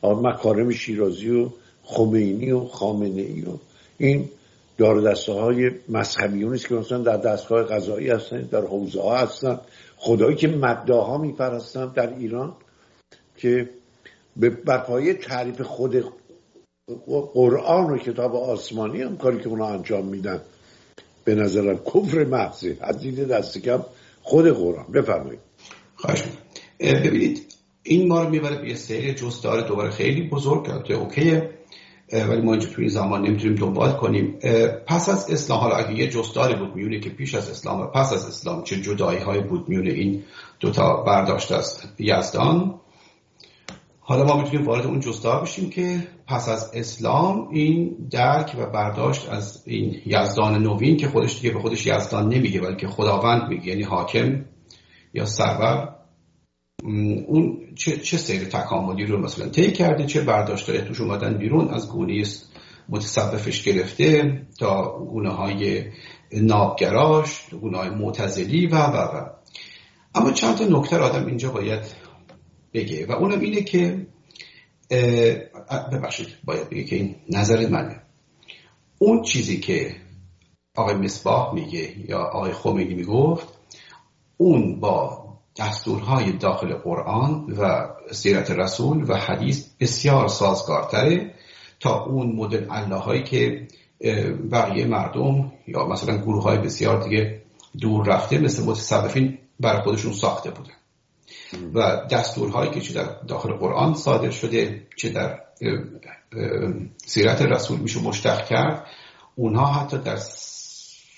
مکارم 0.03 0.71
شیرازی 0.71 1.29
و 1.29 1.49
خمینی 1.83 2.51
و 2.51 2.59
خامنه 2.59 3.21
ای 3.21 3.41
و 3.41 3.57
این 3.97 4.29
دار 4.77 5.11
دسته 5.11 5.31
های 5.31 5.71
مذهبیون 5.89 6.53
است 6.53 6.67
که 6.67 6.75
مثلا 6.75 6.97
در 6.97 7.17
دستگاه 7.17 7.63
غذایی 7.63 8.09
هستن 8.09 8.41
در 8.41 8.61
حوزه 8.61 9.01
ها 9.01 9.17
هستن. 9.17 9.59
خدایی 9.97 10.35
که 10.35 10.47
مداها 10.47 11.17
میپرستن 11.17 11.87
در 11.87 12.13
ایران 12.17 12.53
که 13.37 13.69
به 14.37 14.49
برپایه 14.49 15.13
تعریف 15.13 15.61
خود 15.61 16.03
قرآن 17.33 17.89
و 17.89 17.97
کتاب 17.97 18.35
آسمانی 18.35 19.01
هم 19.01 19.17
کاری 19.17 19.37
که 19.37 19.47
اونا 19.49 19.67
انجام 19.67 20.05
میدن. 20.05 20.41
به 21.23 21.35
نظرم 21.35 21.77
کفر 21.77 22.23
محضی. 22.23 22.77
از 22.81 22.99
دید 22.99 23.27
دست 23.27 23.57
کم 23.57 23.85
خود 24.21 24.49
قرآن. 24.49 24.85
بفرمایید. 24.93 25.39
خواهش 25.95 26.23
ببینید 26.79 27.53
این 27.83 28.07
ما 28.07 28.23
رو 28.23 28.29
می‌بره 28.29 28.61
به 28.61 28.69
یه 28.69 28.75
سری 28.75 29.13
جستار 29.13 29.67
دوباره 29.67 29.89
خیلی 29.89 30.29
بزرگ. 30.29 30.83
که 30.83 30.93
اوکیه. 30.93 31.49
ولی 32.13 32.41
ما 32.41 32.51
اینجا 32.51 32.69
توی 32.69 32.85
این 32.85 32.93
زمان 32.93 33.21
نمی‌تونیم 33.21 33.55
دنبال 33.55 33.91
کنیم. 33.91 34.39
پس 34.87 35.09
از 35.09 35.31
اسلام 35.31 35.59
حالا 35.59 35.75
اگه 35.75 35.99
یه 35.99 36.09
جستاری 36.09 36.55
بود 36.55 36.75
میونه 36.75 36.99
که 36.99 37.09
پیش 37.09 37.35
از 37.35 37.49
اسلام 37.49 37.81
و 37.81 37.87
پس 37.87 38.13
از 38.13 38.25
اسلام 38.25 38.63
چه 38.63 38.81
جدایی 38.81 39.19
های 39.19 39.41
بود 39.41 39.69
میونه 39.69 39.89
این 39.89 40.23
دوتا 40.59 41.03
برداشت 41.03 41.51
از 41.51 41.83
یزدان. 41.99 42.79
حالا 44.05 44.23
ما 44.23 44.41
می‌تونیم 44.41 44.67
وارد 44.67 44.85
اون 44.85 44.99
جزدار 44.99 45.41
بشیم 45.41 45.69
که 45.69 46.07
پس 46.27 46.49
از 46.49 46.71
اسلام 46.73 47.47
این 47.51 48.07
درک 48.11 48.55
و 48.59 48.65
برداشت 48.65 49.29
از 49.29 49.63
این 49.65 50.01
یزدان 50.05 50.63
نوین 50.63 50.97
که 50.97 51.07
خودش 51.07 51.41
دیگه 51.41 51.53
به 51.53 51.59
خودش 51.59 51.87
یزدان 51.87 52.33
نمیگه 52.33 52.61
بلکه 52.61 52.87
خداوند 52.87 53.49
میگه 53.49 53.67
یعنی 53.67 53.83
حاکم 53.83 54.45
یا 55.13 55.25
سرور 55.25 55.95
اون 57.27 57.59
چه, 57.75 57.97
چه 57.97 58.17
سیر 58.17 58.43
تکاملی 58.43 59.05
رو 59.05 59.19
مثلا 59.19 59.49
طی 59.49 59.71
کرده 59.71 60.05
چه 60.05 60.21
برداشت 60.21 60.85
توش 60.85 61.01
اومدن 61.01 61.37
بیرون 61.37 61.69
از 61.69 61.89
گونه 61.89 62.23
متصوفش 62.89 63.63
گرفته 63.63 64.41
تا 64.59 64.99
گونه 64.99 65.29
های 65.29 65.83
نابگراش 66.33 67.49
گونه 67.61 67.77
های 67.77 67.89
معتزلی 67.89 68.67
و 68.67 68.75
و 68.75 68.97
و. 68.97 69.29
اما 70.15 70.31
چند 70.31 70.57
تا 70.57 70.65
نکته 70.65 70.97
آدم 70.97 71.25
اینجا 71.25 71.51
باید 71.51 72.02
بگه. 72.73 73.05
و 73.05 73.11
اونم 73.11 73.39
اینه 73.39 73.61
که 73.61 74.07
ببخشید 75.91 76.27
باید 76.43 76.69
بگه 76.69 76.83
که 76.83 76.95
این 76.95 77.15
نظر 77.29 77.67
منه. 77.67 78.01
اون 78.99 79.21
چیزی 79.21 79.59
که 79.59 79.95
آقای 80.75 80.95
مصباح 80.95 81.53
میگه 81.53 82.09
یا 82.09 82.19
آقای 82.19 82.51
خمینی 82.51 82.93
می‌گفت 82.93 83.47
اون 84.37 84.79
با 84.79 85.23
دستورهای 85.59 86.31
داخل 86.31 86.73
قرآن 86.73 87.45
و 87.57 87.89
سیرت 88.11 88.51
رسول 88.51 89.05
و 89.11 89.15
حدیث 89.15 89.67
بسیار 89.79 90.27
سازگارتره 90.27 91.33
تا 91.79 92.03
اون 92.03 92.35
مدل 92.35 92.65
الله 92.69 92.95
هایی 92.95 93.23
که 93.23 93.67
بقیه 94.51 94.85
مردم 94.85 95.51
یا 95.67 95.87
مثلا 95.87 96.17
گروه 96.17 96.43
های 96.43 96.57
بسیار 96.57 97.03
دیگه 97.03 97.41
دور 97.81 98.05
رفته 98.07 98.37
مثل 98.37 98.63
متصوفین 98.63 99.37
برای 99.59 99.81
خودشون 99.81 100.13
ساخته 100.13 100.51
بودن. 100.51 100.73
و 101.73 102.07
دستورهایی 102.11 102.71
که 102.71 102.81
چه 102.81 102.93
در 102.93 103.09
داخل 103.27 103.53
قرآن 103.53 103.93
صادر 103.93 104.29
شده 104.29 104.87
چه 104.95 105.09
در 105.09 105.39
سیرت 107.05 107.41
رسول 107.41 107.79
میشه 107.79 108.01
مشتق 108.01 108.45
کرد 108.45 108.87
اونها 109.35 109.65
حتی 109.65 109.97
در 109.97 110.17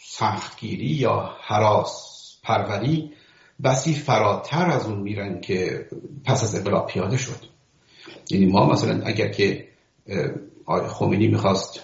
سختگیری 0.03 0.87
یا 0.87 1.35
حراس 1.41 2.15
پروری 2.43 3.11
بسی 3.63 3.93
فراتر 3.93 4.69
از 4.69 4.85
اون 4.85 4.99
میرن 4.99 5.41
که 5.41 5.87
پس 6.25 6.43
از 6.43 6.55
انقلاب 6.55 6.87
پیاده 6.87 7.17
شد. 7.17 7.39
یعنی 8.29 8.45
ما 8.45 8.69
مثلا 8.69 9.01
اگر 9.05 9.27
که 9.27 9.67
خمینی 10.87 11.27
می‌خواست 11.27 11.79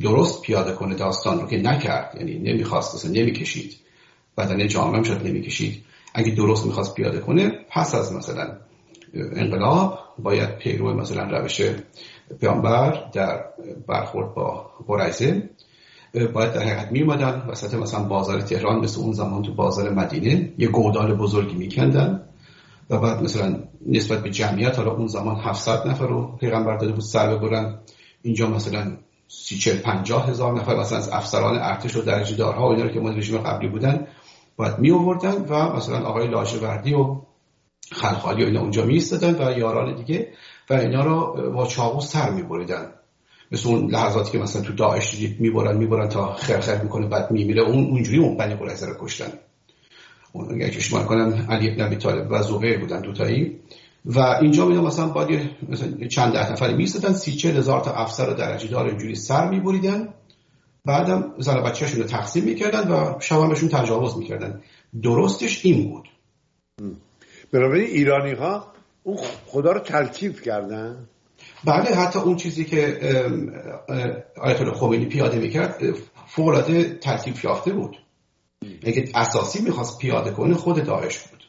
درست 0.00 0.42
پیاده 0.42 0.72
کنه 0.72 0.94
داستان 0.94 1.40
رو 1.40 1.46
که 1.48 1.56
نکرد 1.56 2.14
یعنی 2.18 2.38
نمی‌خواست 2.38 2.94
مثلا 2.94 3.10
نمی‌کشید. 3.10 3.76
بدن 4.38 4.68
جامعه 4.68 5.02
شد 5.02 5.26
نمی‌کشید. 5.26 5.84
اگه 6.16 6.34
درست 6.34 6.66
می‌خواست 6.66 6.94
پیاده 6.94 7.20
کنه 7.20 7.52
پس 7.70 7.94
از 7.94 8.12
مثلا 8.12 8.56
انقلاب 9.14 9.98
باید 10.18 10.58
پیرو 10.58 10.94
مثلا 10.94 11.38
روش 11.38 11.62
پیامبر 12.40 13.10
در 13.12 13.44
برخورد 13.88 14.34
با 14.34 14.70
قریزه 14.88 15.50
باید 16.34 16.52
در 16.52 16.62
حقیقت 16.62 16.92
می 16.92 17.02
اومدن 17.02 17.42
وسط 17.48 17.74
مثلا 17.74 18.02
بازار 18.02 18.40
تهران 18.40 18.78
مثل 18.78 19.00
اون 19.00 19.12
زمان 19.12 19.42
تو 19.42 19.54
بازار 19.54 19.90
مدینه 19.90 20.52
یه 20.58 20.68
گودال 20.68 21.14
بزرگی 21.14 21.56
میکندن 21.56 22.22
و 22.90 22.98
بعد 22.98 23.22
مثلا 23.22 23.58
نسبت 23.86 24.22
به 24.22 24.30
جمعیت 24.30 24.78
حالا 24.78 24.92
اون 24.92 25.06
زمان 25.06 25.36
700 25.36 25.86
نفر 25.86 26.06
رو 26.06 26.36
پیغمبر 26.40 26.76
داده 26.76 26.92
بود 26.92 27.00
سر 27.00 27.36
ببرن. 27.36 27.78
اینجا 28.22 28.46
مثلا 28.46 28.96
سی 29.28 29.56
چل 29.56 29.76
پنجاه 29.76 30.28
هزار 30.28 30.60
نفر 30.60 30.76
مثلا 30.76 30.98
از 30.98 31.08
افسران 31.08 31.58
ارتش 31.58 31.96
و 31.96 32.02
درجه 32.02 32.36
دارها 32.36 32.68
و 32.68 32.72
اینا 32.72 32.88
که 32.88 33.00
مال 33.00 33.16
رژیم 33.16 33.38
قبلی 33.38 33.68
بودن 33.68 34.06
باید 34.56 34.78
می 34.78 34.90
آوردن 34.90 35.44
و 35.48 35.76
مثلا 35.76 36.06
آقای 36.06 36.28
لاجوردی 36.28 36.94
و 36.94 37.16
خلخالی 37.92 38.42
و 38.42 38.46
اینا 38.46 38.60
اونجا 38.60 38.84
می 38.84 39.02
و 39.22 39.58
یاران 39.58 39.94
دیگه 39.94 40.28
و 40.70 40.74
اینا 40.74 41.04
رو 41.04 41.50
با 41.52 41.66
چاقو 41.66 42.00
سر 42.00 42.30
می 42.30 42.42
بریدن 42.42 42.92
مثل 43.52 43.68
اون 43.68 43.90
لحظاتی 43.90 44.32
که 44.32 44.38
مثلا 44.38 44.62
تو 44.62 44.72
داعش 44.72 45.14
دیدید 45.14 45.40
می‌برن 45.40 45.76
می‌برن 45.76 46.08
تا 46.08 46.32
خرخر 46.32 46.82
می‌کنه 46.82 47.06
بعد 47.06 47.30
میمیره. 47.30 47.62
اون 47.62 47.90
اونجوری 47.90 48.18
اون 48.18 48.36
بنی 48.36 48.54
قریظه 48.54 48.86
رو 48.86 48.94
کشتن. 49.00 49.32
اون 50.32 50.54
اگر 50.54 50.68
که 50.68 50.98
کنم 51.04 51.46
علی 51.50 51.70
ابن 51.70 51.80
ابی 51.80 51.96
طالب 51.96 52.26
و 52.30 52.42
زبیر 52.42 52.78
بودن 52.78 53.00
دوتایی 53.00 53.60
و 54.04 54.20
اینجا 54.20 54.66
می‌دونم 54.66 54.86
مثلا 54.86 55.08
باید 55.08 55.50
مثلا 55.68 56.08
چند 56.08 56.32
ده 56.32 56.52
نفری 56.52 56.74
میستدن 56.74 57.12
سی 57.12 57.32
چه 57.32 57.48
هزار 57.48 57.80
تا 57.80 57.92
افسر 57.92 58.30
درجه 58.30 58.68
دار 58.68 58.86
اینجوری 58.86 59.14
سر 59.14 59.50
میبریدن. 59.50 60.08
بعدم 60.86 61.34
زن 61.38 61.62
بچهشون 61.62 62.00
رو 62.00 62.06
تقسیم 62.06 62.44
می‌کردن 62.44 62.90
و 62.92 63.20
شب 63.20 63.54
تجاوز 63.54 64.16
می‌کردن. 64.16 64.62
درستش 65.02 65.64
این 65.64 65.90
بود. 65.90 66.08
بنابراین 67.52 67.86
ایرانی 67.86 68.32
ها 68.32 68.72
اون 69.02 69.16
خدا 69.46 69.72
رو 69.72 69.80
تلکیف 69.80 70.42
کردن. 70.42 71.08
بله 71.64 71.94
حتی 71.94 72.18
اون 72.18 72.36
چیزی 72.36 72.64
که 72.64 72.98
آیت 74.36 74.60
الله 74.60 74.74
خمینی 74.74 75.06
پیاده 75.06 75.38
می‌کرد 75.38 75.82
فوق 76.26 76.48
العاده 76.48 76.84
تلکیف 76.84 77.44
یافته 77.44 77.72
بود. 77.72 77.96
اگه 78.82 79.10
اساسی 79.14 79.62
می‌خواست 79.62 79.98
پیاده 79.98 80.30
کنه 80.30 80.54
خود 80.54 80.84
داعش 80.84 81.18
بود. 81.18 81.44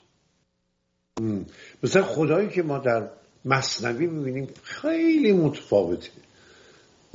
مثلا 1.84 2.04
خدایی 2.04 2.50
که 2.50 2.64
ما 2.64 2.78
در 2.78 3.10
مصنوی 3.46 4.08
می‌بینیم 4.08 4.48
خیلی 4.64 5.32
متفاوته. 5.32 6.10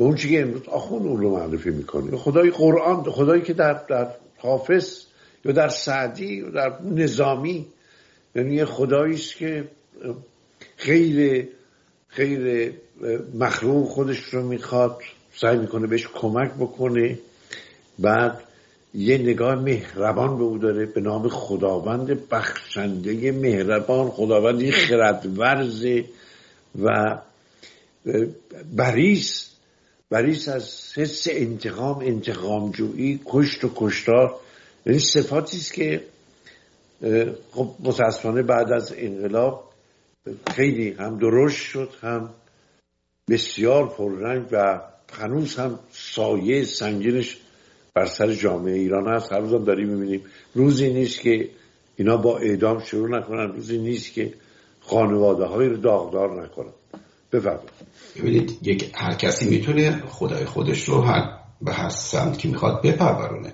به 0.02 0.06
اون 0.06 0.16
که 0.16 0.40
امروز 0.40 0.68
آخون 0.68 1.02
اون 1.02 1.20
رو 1.20 1.36
معرفی 1.36 1.70
می‌کنه. 1.70 2.16
خدای 2.16 2.50
قرآن 2.50 3.02
خدایی 3.02 3.42
که 3.42 3.52
در, 3.52 3.72
در 3.88 4.08
حافظ 4.38 5.04
یا 5.44 5.52
در 5.52 5.68
سعدی 5.68 6.34
یا 6.34 6.50
در 6.50 6.82
نظامی. 6.82 7.66
یعنی 8.34 8.54
یه 8.54 8.64
خدایی 8.64 9.14
است 9.14 9.36
که 9.36 9.64
خیلی 10.76 11.48
خیلی 12.08 12.72
مخلوق 13.34 13.88
خودش 13.88 14.18
رو 14.18 14.48
می‌خواد 14.48 14.98
سعی 15.34 15.58
می‌کنه 15.58 15.86
بهش 15.86 16.06
کمک 16.14 16.50
بکنه. 16.50 17.18
بعد 17.98 18.42
یه 18.94 19.18
نگاه 19.18 19.54
مهربان 19.54 20.38
به 20.38 20.44
او 20.44 20.58
داره 20.58 20.86
به 20.86 21.00
نام 21.00 21.28
خداوند 21.28 22.28
بخشنده 22.28 23.32
مهربان 23.32 24.10
خداوند 24.10 24.70
خردورز 24.70 25.86
و 26.82 27.18
بریس 28.76 29.52
بریس 30.12 30.48
از 30.48 30.92
حس 30.96 31.28
انتقام 31.30 31.98
انتقام 31.98 32.70
جویی 32.70 33.20
کشت 33.24 33.64
و 33.64 33.70
کشتار. 33.76 34.34
یعنی 34.86 34.98
صفاتی 34.98 35.56
است 35.56 35.74
که 35.74 36.04
خب 37.52 37.74
متاسفانه 37.80 38.42
بعد 38.42 38.72
از 38.72 38.94
انقلاب 38.96 39.72
خیلی 40.54 40.90
هم 40.90 41.18
درشت 41.18 41.56
شد 41.56 41.90
هم 42.00 42.30
بسیار 43.30 43.88
پررنگ 43.88 44.46
و 44.52 44.80
هنوز 45.12 45.56
هم 45.56 45.78
سایه 45.92 46.64
سنگینش 46.64 47.38
بر 47.94 48.06
سر 48.06 48.32
جامعه 48.32 48.74
ایران 48.74 49.14
هست. 49.14 49.32
هر 49.32 49.38
روزم 49.38 49.64
داریم 49.64 49.88
می‌بینیم. 49.88 50.24
روزی 50.54 50.92
نیست 50.92 51.20
که 51.20 51.50
اینا 51.96 52.16
با 52.16 52.38
اعدام 52.38 52.78
شروع 52.80 53.18
نکنن. 53.18 53.52
روزی 53.52 53.78
نیست 53.78 54.12
که 54.12 54.34
خانواده 54.80 55.44
های 55.44 55.66
رو 55.66 55.76
داغدار 55.76 56.44
نکنن. 56.44 56.72
بفرمایید. 57.32 57.70
ببینید 58.16 58.58
یک 58.62 58.92
هر 58.94 59.14
کسی 59.14 59.50
می‌تونه 59.50 60.02
خدای 60.08 60.44
خودش 60.44 60.82
رو 60.82 61.00
هر 61.00 61.38
به 61.62 61.72
هر 61.72 61.88
سمت 61.88 62.38
که 62.38 62.48
می‌خواد 62.48 62.82
بپرورونه. 62.82 63.52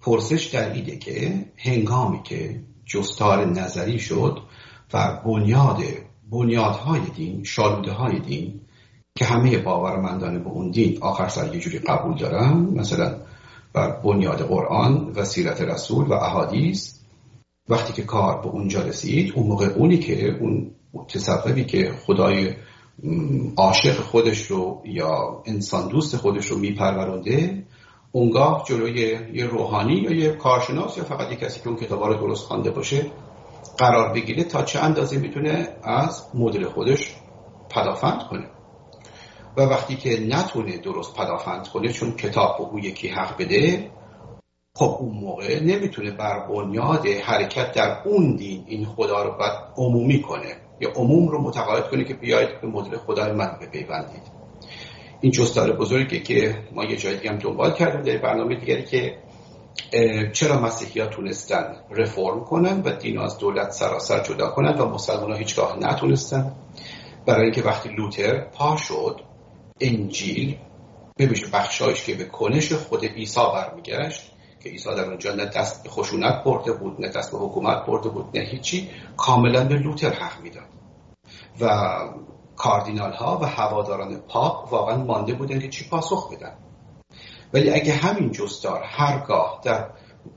پرسش 0.00 0.44
در 0.44 0.72
ایده 0.72 0.96
که 0.96 1.44
هنگامی 1.56 2.22
که 2.22 2.60
جستار 2.86 3.44
نظری 3.44 3.98
شد 3.98 4.38
و 4.92 5.20
بنیاد 5.24 5.78
بنیادهای 6.30 7.00
دین 7.00 7.44
شالوده 7.44 7.92
های 7.92 8.18
دین 8.18 8.60
که 9.14 9.24
همه 9.24 9.58
باورمندانه 9.58 10.38
به 10.38 10.48
اون 10.48 10.70
دین 10.70 10.98
آخر 11.02 11.28
سر 11.28 11.54
یه 11.54 11.60
جوری 11.60 11.78
قبول 11.78 12.18
دارن 12.18 12.52
مثلا 12.56 13.16
بر 13.72 14.00
بنیاد 14.00 14.42
قرآن 14.42 15.12
و 15.16 15.24
سیرت 15.24 15.60
رسول 15.60 16.06
و 16.06 16.12
احادیث 16.12 17.00
وقتی 17.68 17.92
که 17.92 18.02
کار 18.02 18.40
به 18.40 18.46
اونجا 18.46 18.82
رسید 18.82 19.32
اون 19.36 19.46
موقع 19.46 19.66
اونی 19.66 19.98
که 19.98 20.36
اون 20.40 20.70
تصوفی 21.08 21.64
که 21.64 21.92
خدای 22.06 22.54
عاشق 23.56 24.00
خودش 24.00 24.46
رو 24.46 24.82
یا 24.84 25.42
انسان 25.46 25.88
دوست 25.88 26.16
خودش 26.16 26.46
رو 26.46 26.58
میپرورنده 26.58 27.66
اونگاه 28.12 28.64
جلوی 28.66 29.18
یه 29.32 29.46
روحانی 29.46 29.94
یا 29.94 30.12
یه 30.12 30.30
کارشناس 30.30 30.98
یا 30.98 31.04
فقط 31.04 31.30
یه 31.30 31.36
کسی 31.36 31.60
که 31.60 31.68
اون 31.68 31.76
کتابا 31.76 32.08
رو 32.08 32.14
درست 32.14 32.46
خوانده 32.46 32.70
باشه 32.70 33.06
قرار 33.78 34.12
بگیره 34.12 34.44
تا 34.44 34.62
چه 34.62 34.80
اندازه 34.80 35.18
می‌تونه 35.18 35.68
از 35.82 36.26
مدل 36.34 36.64
خودش 36.64 37.14
پدافند 37.70 38.22
کنه. 38.30 38.50
و 39.56 39.62
وقتی 39.62 39.96
که 39.96 40.20
نتونه 40.20 40.78
درست 40.78 41.14
پدافند 41.16 41.68
کنه 41.68 41.92
چون 41.92 42.12
کتاب 42.12 42.58
به 42.58 42.64
او 42.64 42.78
یکی 42.78 43.08
حق 43.08 43.38
بده 43.38 43.90
خب 44.76 44.96
اون 45.00 45.16
موقع 45.16 45.62
نمی‌تونه 45.62 46.10
بر 46.10 46.48
بنیاد 46.48 47.06
حرکت 47.06 47.72
در 47.72 48.02
اون 48.04 48.36
دین 48.36 48.64
این 48.66 48.86
خدا 48.86 49.22
رو 49.22 49.38
باید 49.38 49.58
عمومی 49.76 50.22
کنه. 50.22 50.63
یا 50.80 50.90
عموم 50.90 51.28
رو 51.28 51.42
متقاعد 51.42 51.88
کنه 51.88 52.04
که 52.04 52.14
بیاید 52.14 52.60
به 52.60 52.66
مدل 52.66 52.96
خدای 52.96 53.32
من 53.32 53.58
بپیوندید. 53.62 54.22
این 55.20 55.32
جستار 55.32 55.72
بزرگی 55.72 56.20
که 56.20 56.58
ما 56.72 56.84
یه 56.84 56.96
جای 56.96 57.16
دیگه 57.16 57.30
هم 57.30 57.38
دنبال 57.38 57.72
کردیم 57.72 58.02
در 58.02 58.18
برنامه 58.18 58.56
دیگری 58.56 58.84
که 58.84 59.18
چرا 60.32 60.60
مسیحی 60.60 61.06
تونستن 61.06 61.76
رفرم 61.90 62.44
کنن 62.44 62.82
و 62.82 62.90
دین 62.90 63.18
از 63.18 63.38
دولت 63.38 63.70
سراسر 63.70 64.22
جدا 64.22 64.48
کنن 64.48 64.78
و 64.78 64.88
مسلمان 64.88 65.30
ها 65.30 65.36
هیچگاه 65.36 65.78
نتونستن؟ 65.78 66.52
برای 67.26 67.42
اینکه 67.42 67.62
وقتی 67.62 67.88
لوتر 67.88 68.40
پا 68.40 68.76
شد 68.76 69.20
انجیل 69.80 70.56
ببینید 71.18 71.50
بخشایش 71.50 72.04
که 72.04 72.14
به 72.14 72.24
کنش 72.24 72.72
خود 72.72 73.04
عیسی 73.04 73.40
برمیگشت 73.54 74.33
که 74.64 74.70
عیسی 74.70 74.88
در 74.88 75.04
اونجا 75.04 75.34
نه 75.34 75.44
دست 75.44 75.82
به 75.82 75.88
خشونت 75.90 76.44
برده 76.44 76.72
بود 76.72 77.00
نه 77.00 77.08
دست 77.08 77.32
به 77.32 77.38
حکومت 77.38 77.86
برده 77.86 78.08
بود 78.08 78.38
نه 78.38 78.44
هیچی 78.44 78.90
کاملا 79.16 79.64
به 79.64 79.74
لوتر 79.74 80.10
حق 80.10 80.42
می‌داد. 80.42 80.68
و 81.60 81.90
کاردینال 82.56 83.12
ها 83.12 83.38
و 83.42 83.44
هواداران 83.46 84.16
پاپ 84.16 84.72
واقعا 84.72 84.96
مانده 84.96 85.34
بودن 85.34 85.58
که 85.58 85.68
چی 85.68 85.88
پاسخ 85.88 86.32
بدن. 86.32 86.52
ولی 87.54 87.70
اگه 87.70 87.92
همین 87.92 88.30
جستار 88.30 88.82
هرگاه 88.84 89.60
در 89.64 89.90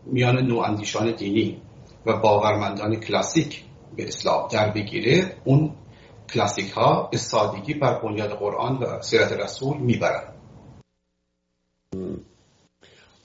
میان 0.05 0.37
نواندیشان 0.47 1.11
دینی 1.11 1.61
و 2.05 2.17
باورمندان 2.17 2.95
کلاسیک 2.95 3.63
به 3.95 4.07
اسلام 4.07 4.47
در 4.47 4.71
بگیره 4.71 5.35
اون 5.45 5.75
کلاسیک 6.33 6.71
ها 6.71 7.09
به 7.11 7.17
سادگی 7.17 7.73
بر 7.73 7.99
بنیاد 7.99 8.29
قرآن 8.29 8.77
و 8.77 9.01
سیرت 9.01 9.31
رسول 9.31 9.77
می‌برن. 9.77 10.33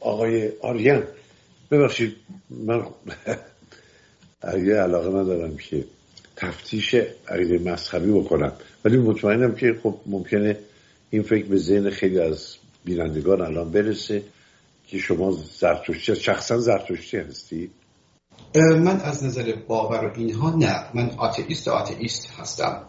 آقای 0.04 0.50
آریان 0.62 1.02
ببخشید 1.70 2.16
من 2.50 2.82
یه 4.66 4.74
علاقه 4.74 5.08
ندارم 5.08 5.56
که 5.56 5.84
تفتیش 6.36 6.94
عقیده 7.28 7.58
مذهبی 7.58 8.12
بکنم. 8.12 8.52
ولی 8.84 8.96
مطمئنم 8.96 9.54
که 9.54 9.78
خب 9.82 9.94
ممکنه 10.06 10.58
این 11.10 11.22
فکر 11.22 11.46
به 11.46 11.56
ذهن 11.56 11.90
خیلی 11.90 12.18
از 12.18 12.56
بینندگان 12.84 13.40
الان 13.40 13.70
برسه 13.70 14.22
که 14.86 14.98
شما 14.98 15.32
زرتشتی 15.32 16.16
شخصا 16.16 16.58
زرتشتی 16.58 17.16
هستی؟ 17.16 17.70
من 18.56 19.00
از 19.00 19.24
نظر 19.24 19.54
باور 19.68 20.12
اینها 20.16 20.56
نه. 20.56 20.84
من 20.94 21.10
آتئیست 21.16 21.68
آتئیست 21.68 22.30
هستم. 22.38 22.82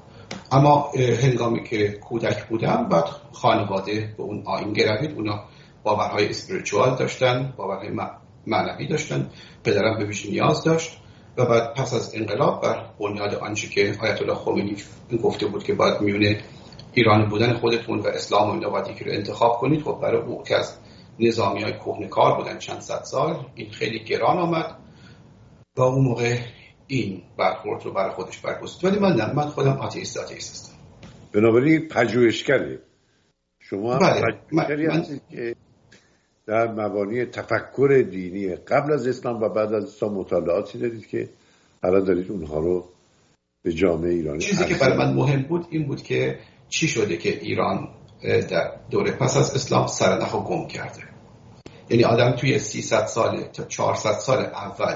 اما 0.51 0.91
هنگامی 1.21 1.63
که 1.63 1.91
کودک 1.91 2.47
بودم 2.47 2.89
بعد 2.91 3.05
خانواده 3.31 4.13
به 4.17 4.23
اون 4.23 4.43
آین 4.45 4.73
گروید 4.73 5.11
اونا 5.11 5.43
باورهای 5.83 6.29
اسپریچوال 6.29 6.95
داشتن 6.95 7.53
باورهای 7.57 7.89
معنوی 8.47 8.87
داشتن 8.87 9.29
پدرم 9.63 9.97
به 9.97 10.15
نیاز 10.29 10.63
داشت 10.63 10.97
و 11.37 11.45
بعد 11.45 11.73
پس 11.73 11.93
از 11.93 12.15
انقلاب 12.15 12.61
بر 12.61 12.85
بنیاد 12.99 13.35
آنچه 13.35 13.67
که 13.67 13.95
آیت 14.01 14.21
الله 14.21 14.35
خمینی 14.35 14.75
گفته 15.23 15.45
بود 15.45 15.63
که 15.63 15.73
باید 15.73 16.01
میونه 16.01 16.41
ایرانی 16.93 17.25
بودن 17.25 17.53
خودتون 17.53 17.99
و 17.99 18.07
اسلام 18.07 18.49
و 18.49 18.53
اینا 18.53 18.69
باید 18.69 18.87
رو 18.87 19.11
انتخاب 19.11 19.57
کنید 19.57 19.81
خب 19.81 19.99
برای 20.01 20.21
او 20.21 20.43
که 20.43 20.55
از 20.55 20.77
نظامی 21.19 21.63
های 21.63 21.73
کار 22.09 22.37
بودن 22.37 22.57
چند 22.57 22.79
صد 22.79 23.03
سال 23.03 23.45
این 23.55 23.71
خیلی 23.71 24.03
گران 24.03 24.37
آمد 24.37 24.77
و 25.77 25.81
اون 25.81 26.05
موقع 26.05 26.37
این 26.87 27.21
برخورد 27.37 27.85
رو 27.85 27.93
برای 27.93 28.11
خودش 28.11 28.39
برگزید 28.39 28.85
ولی 28.85 28.99
من 28.99 29.15
نه 29.15 29.33
من 29.33 29.47
خودم 29.47 29.77
آتیست 29.77 30.17
آتیست 30.17 30.51
هستم 30.51 30.73
بنابراین 31.33 31.87
پژوهشگری 31.87 32.79
شما 33.59 33.97
بله. 33.97 34.21
من... 34.51 35.03
که 35.31 35.55
در 36.47 36.71
مبانی 36.71 37.25
تفکر 37.25 38.05
دینی 38.11 38.55
قبل 38.55 38.93
از 38.93 39.07
اسلام 39.07 39.43
و 39.43 39.49
بعد 39.49 39.73
از 39.73 39.83
اسلام 39.83 40.13
مطالعاتی 40.13 40.77
دارید 40.77 41.07
که 41.07 41.29
الان 41.83 42.03
دارید 42.03 42.31
اونها 42.31 42.59
رو 42.59 42.89
به 43.63 43.73
جامعه 43.73 44.11
ایرانی 44.11 44.39
چیزی 44.39 44.65
که 44.65 44.75
برای 44.75 44.97
من 44.97 45.13
مهم 45.13 45.41
بود 45.41 45.67
این 45.69 45.87
بود 45.87 46.03
که 46.03 46.39
چی 46.69 46.87
شده 46.87 47.17
که 47.17 47.39
ایران 47.39 47.89
در 48.23 48.71
دوره 48.89 49.11
پس 49.11 49.37
از 49.37 49.55
اسلام 49.55 49.87
سرنخ 49.87 50.35
گم 50.35 50.67
کرده. 50.67 51.01
یعنی 51.89 52.03
آدم 52.03 52.31
توی 52.31 52.59
300 52.59 53.05
سال 53.05 53.43
تا 53.43 53.63
400 53.63 54.11
سال 54.11 54.39
اول 54.39 54.95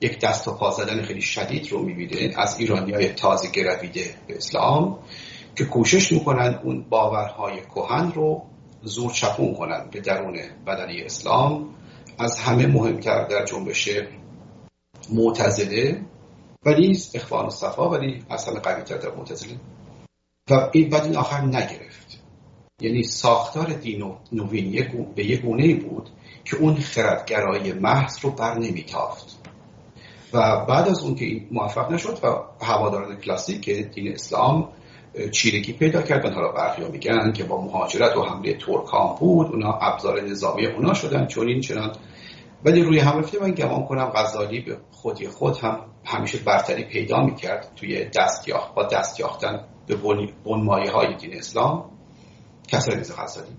یک 0.00 0.20
دست 0.20 0.48
و 0.48 0.54
پا 0.54 0.70
زدن 0.70 1.02
خیلی 1.02 1.20
شدید 1.20 1.72
رو 1.72 1.82
می‌بینه 1.82 2.34
از 2.36 2.60
ایرانی 2.60 2.92
های 2.92 3.08
تازه 3.08 3.50
گرویده 3.50 4.04
به 4.28 4.36
اسلام 4.36 4.98
که 5.56 5.64
کوشش 5.64 6.12
می‌کنن 6.12 6.60
اون 6.64 6.86
باورهای 6.90 7.60
کهن 7.60 8.12
رو 8.12 8.49
زور 8.82 9.12
چپون 9.12 9.54
کنن 9.54 9.88
به 9.90 10.00
درون 10.00 10.38
بدنی 10.66 11.02
اسلام. 11.02 11.74
از 12.18 12.38
همه 12.38 12.66
مهمتر 12.66 13.24
در 13.24 13.44
جنبش 13.44 13.88
معتزله 15.12 16.00
ولی 16.66 16.98
اخوان 17.14 17.46
و 17.46 17.50
صفا 17.50 17.90
ولی 17.90 18.24
همه 18.30 18.60
قوی 18.60 18.82
تر 18.82 18.96
در 18.96 19.14
معتزله. 19.14 19.56
و 20.50 20.70
این 20.72 20.88
بعد 20.88 21.04
این 21.04 21.16
آخر 21.16 21.40
نگرفت. 21.40 22.20
یعنی 22.80 23.02
ساختار 23.02 23.66
دین 23.66 24.14
نوین 24.32 25.04
به 25.14 25.24
یک 25.24 25.42
گونه 25.42 25.74
بود 25.74 26.10
که 26.44 26.56
اون 26.56 26.74
خردگرای 26.74 27.72
محض 27.72 28.18
رو 28.22 28.30
بر 28.30 28.58
نمیتافت. 28.58 29.36
و 30.32 30.64
بعد 30.64 30.88
از 30.88 31.02
اون 31.02 31.14
که 31.14 31.24
این 31.24 31.48
موفق 31.50 31.92
نشد 31.92 32.18
و 32.22 32.64
هواداران 32.64 33.16
کلاسیک 33.16 33.70
دین 33.70 34.12
اسلام 34.12 34.68
چیرگی 35.32 35.72
پیدا 35.72 36.02
کردن. 36.02 36.32
حالا 36.32 36.52
برخی 36.52 36.82
میگن 36.92 37.32
که 37.32 37.44
با 37.44 37.60
مهاجرت 37.60 38.16
و 38.16 38.22
حمله 38.22 38.54
ترکان 38.54 39.16
بود 39.20 39.46
اونا 39.46 39.72
ابزار 39.72 40.20
نظامی 40.20 40.66
اونا 40.66 40.94
شدن 40.94 41.26
چون 41.26 41.48
این 41.48 41.60
چنان. 41.60 41.92
ولی 42.64 42.82
روی 42.82 42.98
هم 42.98 43.18
رفته 43.18 43.40
من 43.40 43.50
گمان 43.50 43.86
کنم 43.86 44.12
غزالی 44.14 44.60
به 44.60 44.76
خودی 44.90 45.28
خود 45.28 45.58
هم 45.58 45.80
همیشه 46.04 46.38
برتری 46.38 46.84
پیدا 46.84 47.20
می‌کرد 47.22 47.72
توی 47.76 48.04
دستیاخت 48.04 48.74
با 48.74 48.82
دستیاختن 48.82 49.64
به 49.86 49.96
بنمایه 50.44 50.90
های 50.90 51.16
دین 51.16 51.36
اسلام 51.36 51.90
کسر 52.68 52.96
میز 52.96 53.12
غزالی. 53.16 53.56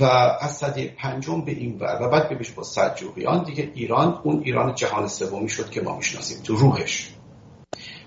و 0.00 0.04
از 0.40 0.56
صده 0.56 0.94
پنجم 0.98 1.44
به 1.44 1.52
این 1.52 1.78
ور 1.78 1.98
و 2.02 2.08
بعد 2.08 2.28
ببیش 2.30 2.50
با 2.50 2.62
سجوقیان 2.62 3.44
دیگه 3.44 3.72
ایران 3.74 4.20
اون 4.24 4.42
ایران 4.44 4.74
جهان 4.74 5.08
سومی 5.08 5.48
شد 5.48 5.70
که 5.70 5.80
ما 5.80 5.96
می‌شناسیم 5.96 6.42
تو 6.42 6.56
روحش. 6.56 7.14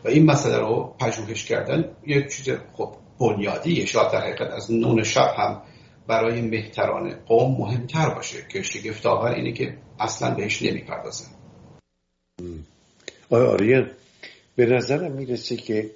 و 0.03 0.07
این 0.07 0.25
مسئله 0.25 0.57
رو 0.57 0.95
پژوهش 0.99 1.45
کردن 1.45 1.95
یک 2.07 2.27
چیز 2.27 2.55
خب 2.73 2.95
بنیادی 3.19 3.87
شاید 3.87 4.11
در 4.11 4.21
حقیقت 4.21 4.51
از 4.51 4.71
نون 4.71 5.03
شب 5.03 5.33
هم 5.37 5.61
برای 6.07 6.41
مهتران 6.41 7.15
قوم 7.25 7.57
مهمتر 7.57 8.09
باشه 8.09 8.45
که 8.49 8.61
شگفت 8.61 9.05
آور 9.05 9.31
اینه 9.31 9.51
که 9.51 9.77
اصلا 9.99 10.35
بهش 10.35 10.61
نمی‌پردازن 10.61 11.27
آیا 13.29 13.47
آریان 13.47 13.91
به 14.55 14.65
نظرم 14.65 15.11
می‌رسه 15.11 15.55
که 15.57 15.89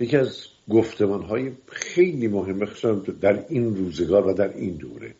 یکی 0.00 0.16
از 0.16 0.46
گفتمان 0.70 1.22
های 1.22 1.52
خیلی 1.66 2.28
مهمه 2.28 2.66
در 3.20 3.44
این 3.48 3.76
روزگار 3.76 4.26
و 4.26 4.32
در 4.32 4.56
این 4.56 4.70
دوره 4.70 5.14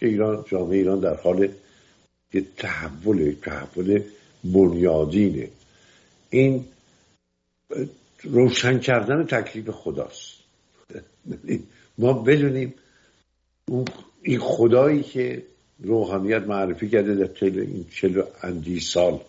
که 0.00 0.06
ایران 0.06 0.44
جامعه 0.48 0.78
ایران 0.78 1.00
در 1.00 1.14
حال 1.14 1.48
یه 2.34 2.44
تحول 2.56 3.34
تحول 3.42 4.02
بنیادینه. 4.44 5.48
این 6.30 6.64
روشن 8.22 8.78
کردن 8.78 9.26
تکلیف 9.26 9.70
خداست. 9.70 10.40
ما 11.98 12.12
بدونیم 12.12 12.74
این 14.22 14.38
خدایی 14.40 15.02
که 15.02 15.46
روحانیت 15.78 16.42
معرفی 16.42 16.88
کرده 16.88 17.14
در 17.14 17.26
طول 17.26 17.58
این 17.58 17.86
چلو 17.90 18.22
اندی 18.42 18.80
سال. 18.80 19.20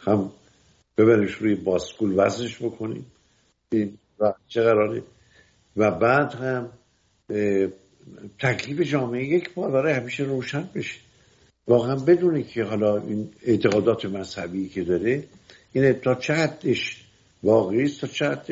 هم 0.00 0.32
ببرش 0.98 1.34
روی 1.34 1.54
باسکول 1.54 2.14
وزنش 2.16 2.62
بکنیم. 2.62 3.06
و 4.18 4.34
چه 4.48 4.62
قراره. 4.62 5.02
و 5.76 5.90
بعد 5.90 6.34
هم 6.34 6.70
تکلیف 8.38 8.80
جامعه 8.80 9.24
یک 9.24 9.54
بار 9.54 9.70
برای 9.70 9.92
همیشه 9.92 10.24
روشن 10.24 10.68
بشه. 10.74 11.00
واقعا 11.66 11.96
بدونه 11.96 12.42
که 12.42 12.64
حالا 12.64 12.96
این 12.96 13.30
اعتقادات 13.42 14.04
مذهبی 14.04 14.68
که 14.68 14.84
داره 14.84 15.24
اینه 15.72 15.92
تا 15.92 16.14
چه 16.14 16.50
واقعی 17.42 17.82
است 17.82 18.00
تا 18.00 18.06
چه 18.06 18.42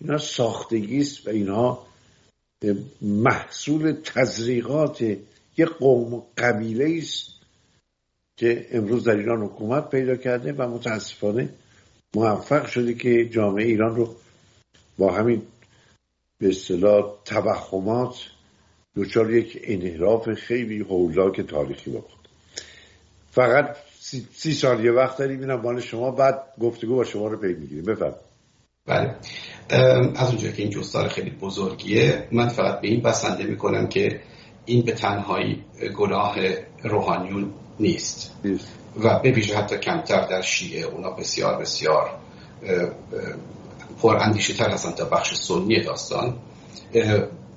اینا 0.00 0.18
ساختگی 0.18 0.98
است 0.98 1.26
و 1.26 1.30
اینها 1.30 1.86
محصول 3.02 3.92
تزریقات 4.04 5.02
یه 5.56 5.66
قوم 5.66 6.22
قبیله 6.38 6.98
است 6.98 7.28
که 8.36 8.66
امروز 8.70 9.04
در 9.04 9.16
ایران 9.16 9.42
حکومت 9.42 9.90
پیدا 9.90 10.16
کرده 10.16 10.52
و 10.52 10.68
متاسفانه 10.68 11.48
موفق 12.14 12.66
شده 12.66 12.94
که 12.94 13.28
جامعه 13.28 13.64
ایران 13.64 13.96
رو 13.96 14.16
با 14.98 15.12
همین 15.12 15.42
به 16.38 16.48
اصطلاح 16.48 17.14
توهمات 17.24 18.16
دچار 18.96 19.34
یک 19.34 19.60
انحراف 19.62 20.34
خیلی 20.34 20.80
هولاک 20.80 21.40
تاریخی 21.40 21.90
بکن 21.90 22.18
فقط 23.30 23.76
سی, 24.00 24.52
سال 24.52 24.84
یه 24.84 24.92
وقت 24.92 25.16
داریم 25.16 25.40
اینم 25.40 25.60
مال 25.60 25.80
شما. 25.80 26.10
بعد 26.10 26.42
گفتگو 26.60 26.96
با 26.96 27.04
شما 27.04 27.26
رو 27.28 27.36
پی 27.36 27.54
می‌گیریم. 27.54 27.84
بفرم 27.84 28.14
بله. 28.86 29.14
از 30.16 30.28
اونجا 30.28 30.50
که 30.50 30.62
این 30.62 30.70
جستار 30.70 31.08
خیلی 31.08 31.30
بزرگیه 31.30 32.28
من 32.32 32.48
فقط 32.48 32.80
به 32.80 32.88
این 32.88 33.02
بسنده 33.02 33.44
می‌کنم 33.44 33.86
که 33.86 34.20
این 34.64 34.84
به 34.84 34.92
تنهایی 34.92 35.64
گناه 35.96 36.36
روحانیون 36.82 37.50
نیست. 37.80 38.34
و 39.02 39.18
به 39.18 39.30
ویژه 39.30 39.56
حتی 39.56 39.78
کمتر 39.78 40.26
در 40.26 40.42
شیعه 40.42 40.84
اونا 40.84 41.10
بسیار 41.10 41.60
بسیار 41.60 42.18
پر 44.02 44.16
اندیشه 44.16 44.54
تر 44.54 44.70
هستن 44.70 44.90
تا 44.90 45.04
بخش 45.04 45.34
سنی 45.34 45.82
داستان. 45.82 46.38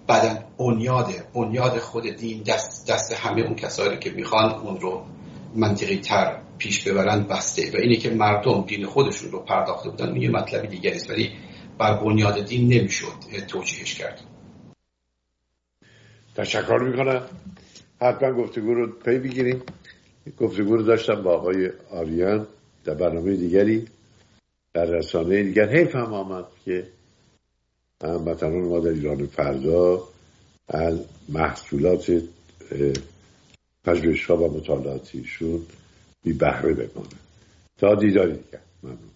بعدا 0.07 0.39
بنیاد 0.59 1.07
بنیاد 1.35 1.77
خود 1.77 2.03
دین 2.03 2.43
دست, 2.43 2.91
دست 2.91 3.13
همه 3.13 3.41
اون 3.41 3.55
کسایی 3.55 3.99
که 3.99 4.09
می‌خوان 4.09 4.51
اون 4.51 4.79
رو 4.79 5.05
منطقی 5.55 5.97
تر 5.97 6.41
پیش 6.57 6.87
ببرند 6.87 7.27
بسته. 7.27 7.71
و 7.73 7.75
اینه 7.75 7.95
که 7.95 8.09
مردم 8.09 8.65
دین 8.67 8.85
خودشون 8.85 9.31
رو 9.31 9.39
پرداخته 9.39 9.89
بودن 9.89 10.15
یه 10.15 10.29
مطلب 10.29 10.65
دیگری 10.65 10.95
است. 10.95 11.09
ولی 11.09 11.31
بر 11.77 12.03
بنیاد 12.03 12.45
دین 12.45 12.73
نمی‌شد 12.73 13.13
توجیهش 13.47 13.95
کرد. 13.95 14.21
تشکر 16.35 16.77
می‌کنم. 16.77 17.21
حتما 18.01 18.33
گفتگو 18.33 18.73
رو 18.73 18.87
پی 18.87 19.19
بگیریم. 19.19 19.61
گفتگو 20.39 20.75
رو 20.75 20.83
داشتم 20.83 21.23
با 21.23 21.33
آقای 21.33 21.69
آریان 21.91 22.47
در 22.85 22.93
برنامه 22.93 23.35
دیگری 23.35 23.85
در 24.73 24.85
رسانه 24.85 25.43
دیگر. 25.43 25.69
حیف 25.69 25.95
هم 25.95 26.13
آمد 26.13 26.45
که 26.65 26.87
هموطنان 28.03 28.61
ما 28.61 28.79
در 28.79 28.89
ایران 28.89 29.25
فردا 29.25 30.03
از 30.67 30.99
محصولات 31.29 32.21
پژوهشها 33.83 34.37
و 34.37 34.57
مطالعاتیشون 34.57 35.61
بی 36.23 36.33
بهره 36.33 36.73
بمانه 36.73 37.09
تا 37.77 37.95
دیداری 37.95 38.33
دیگر 38.33 38.59
ممنون. 38.83 39.10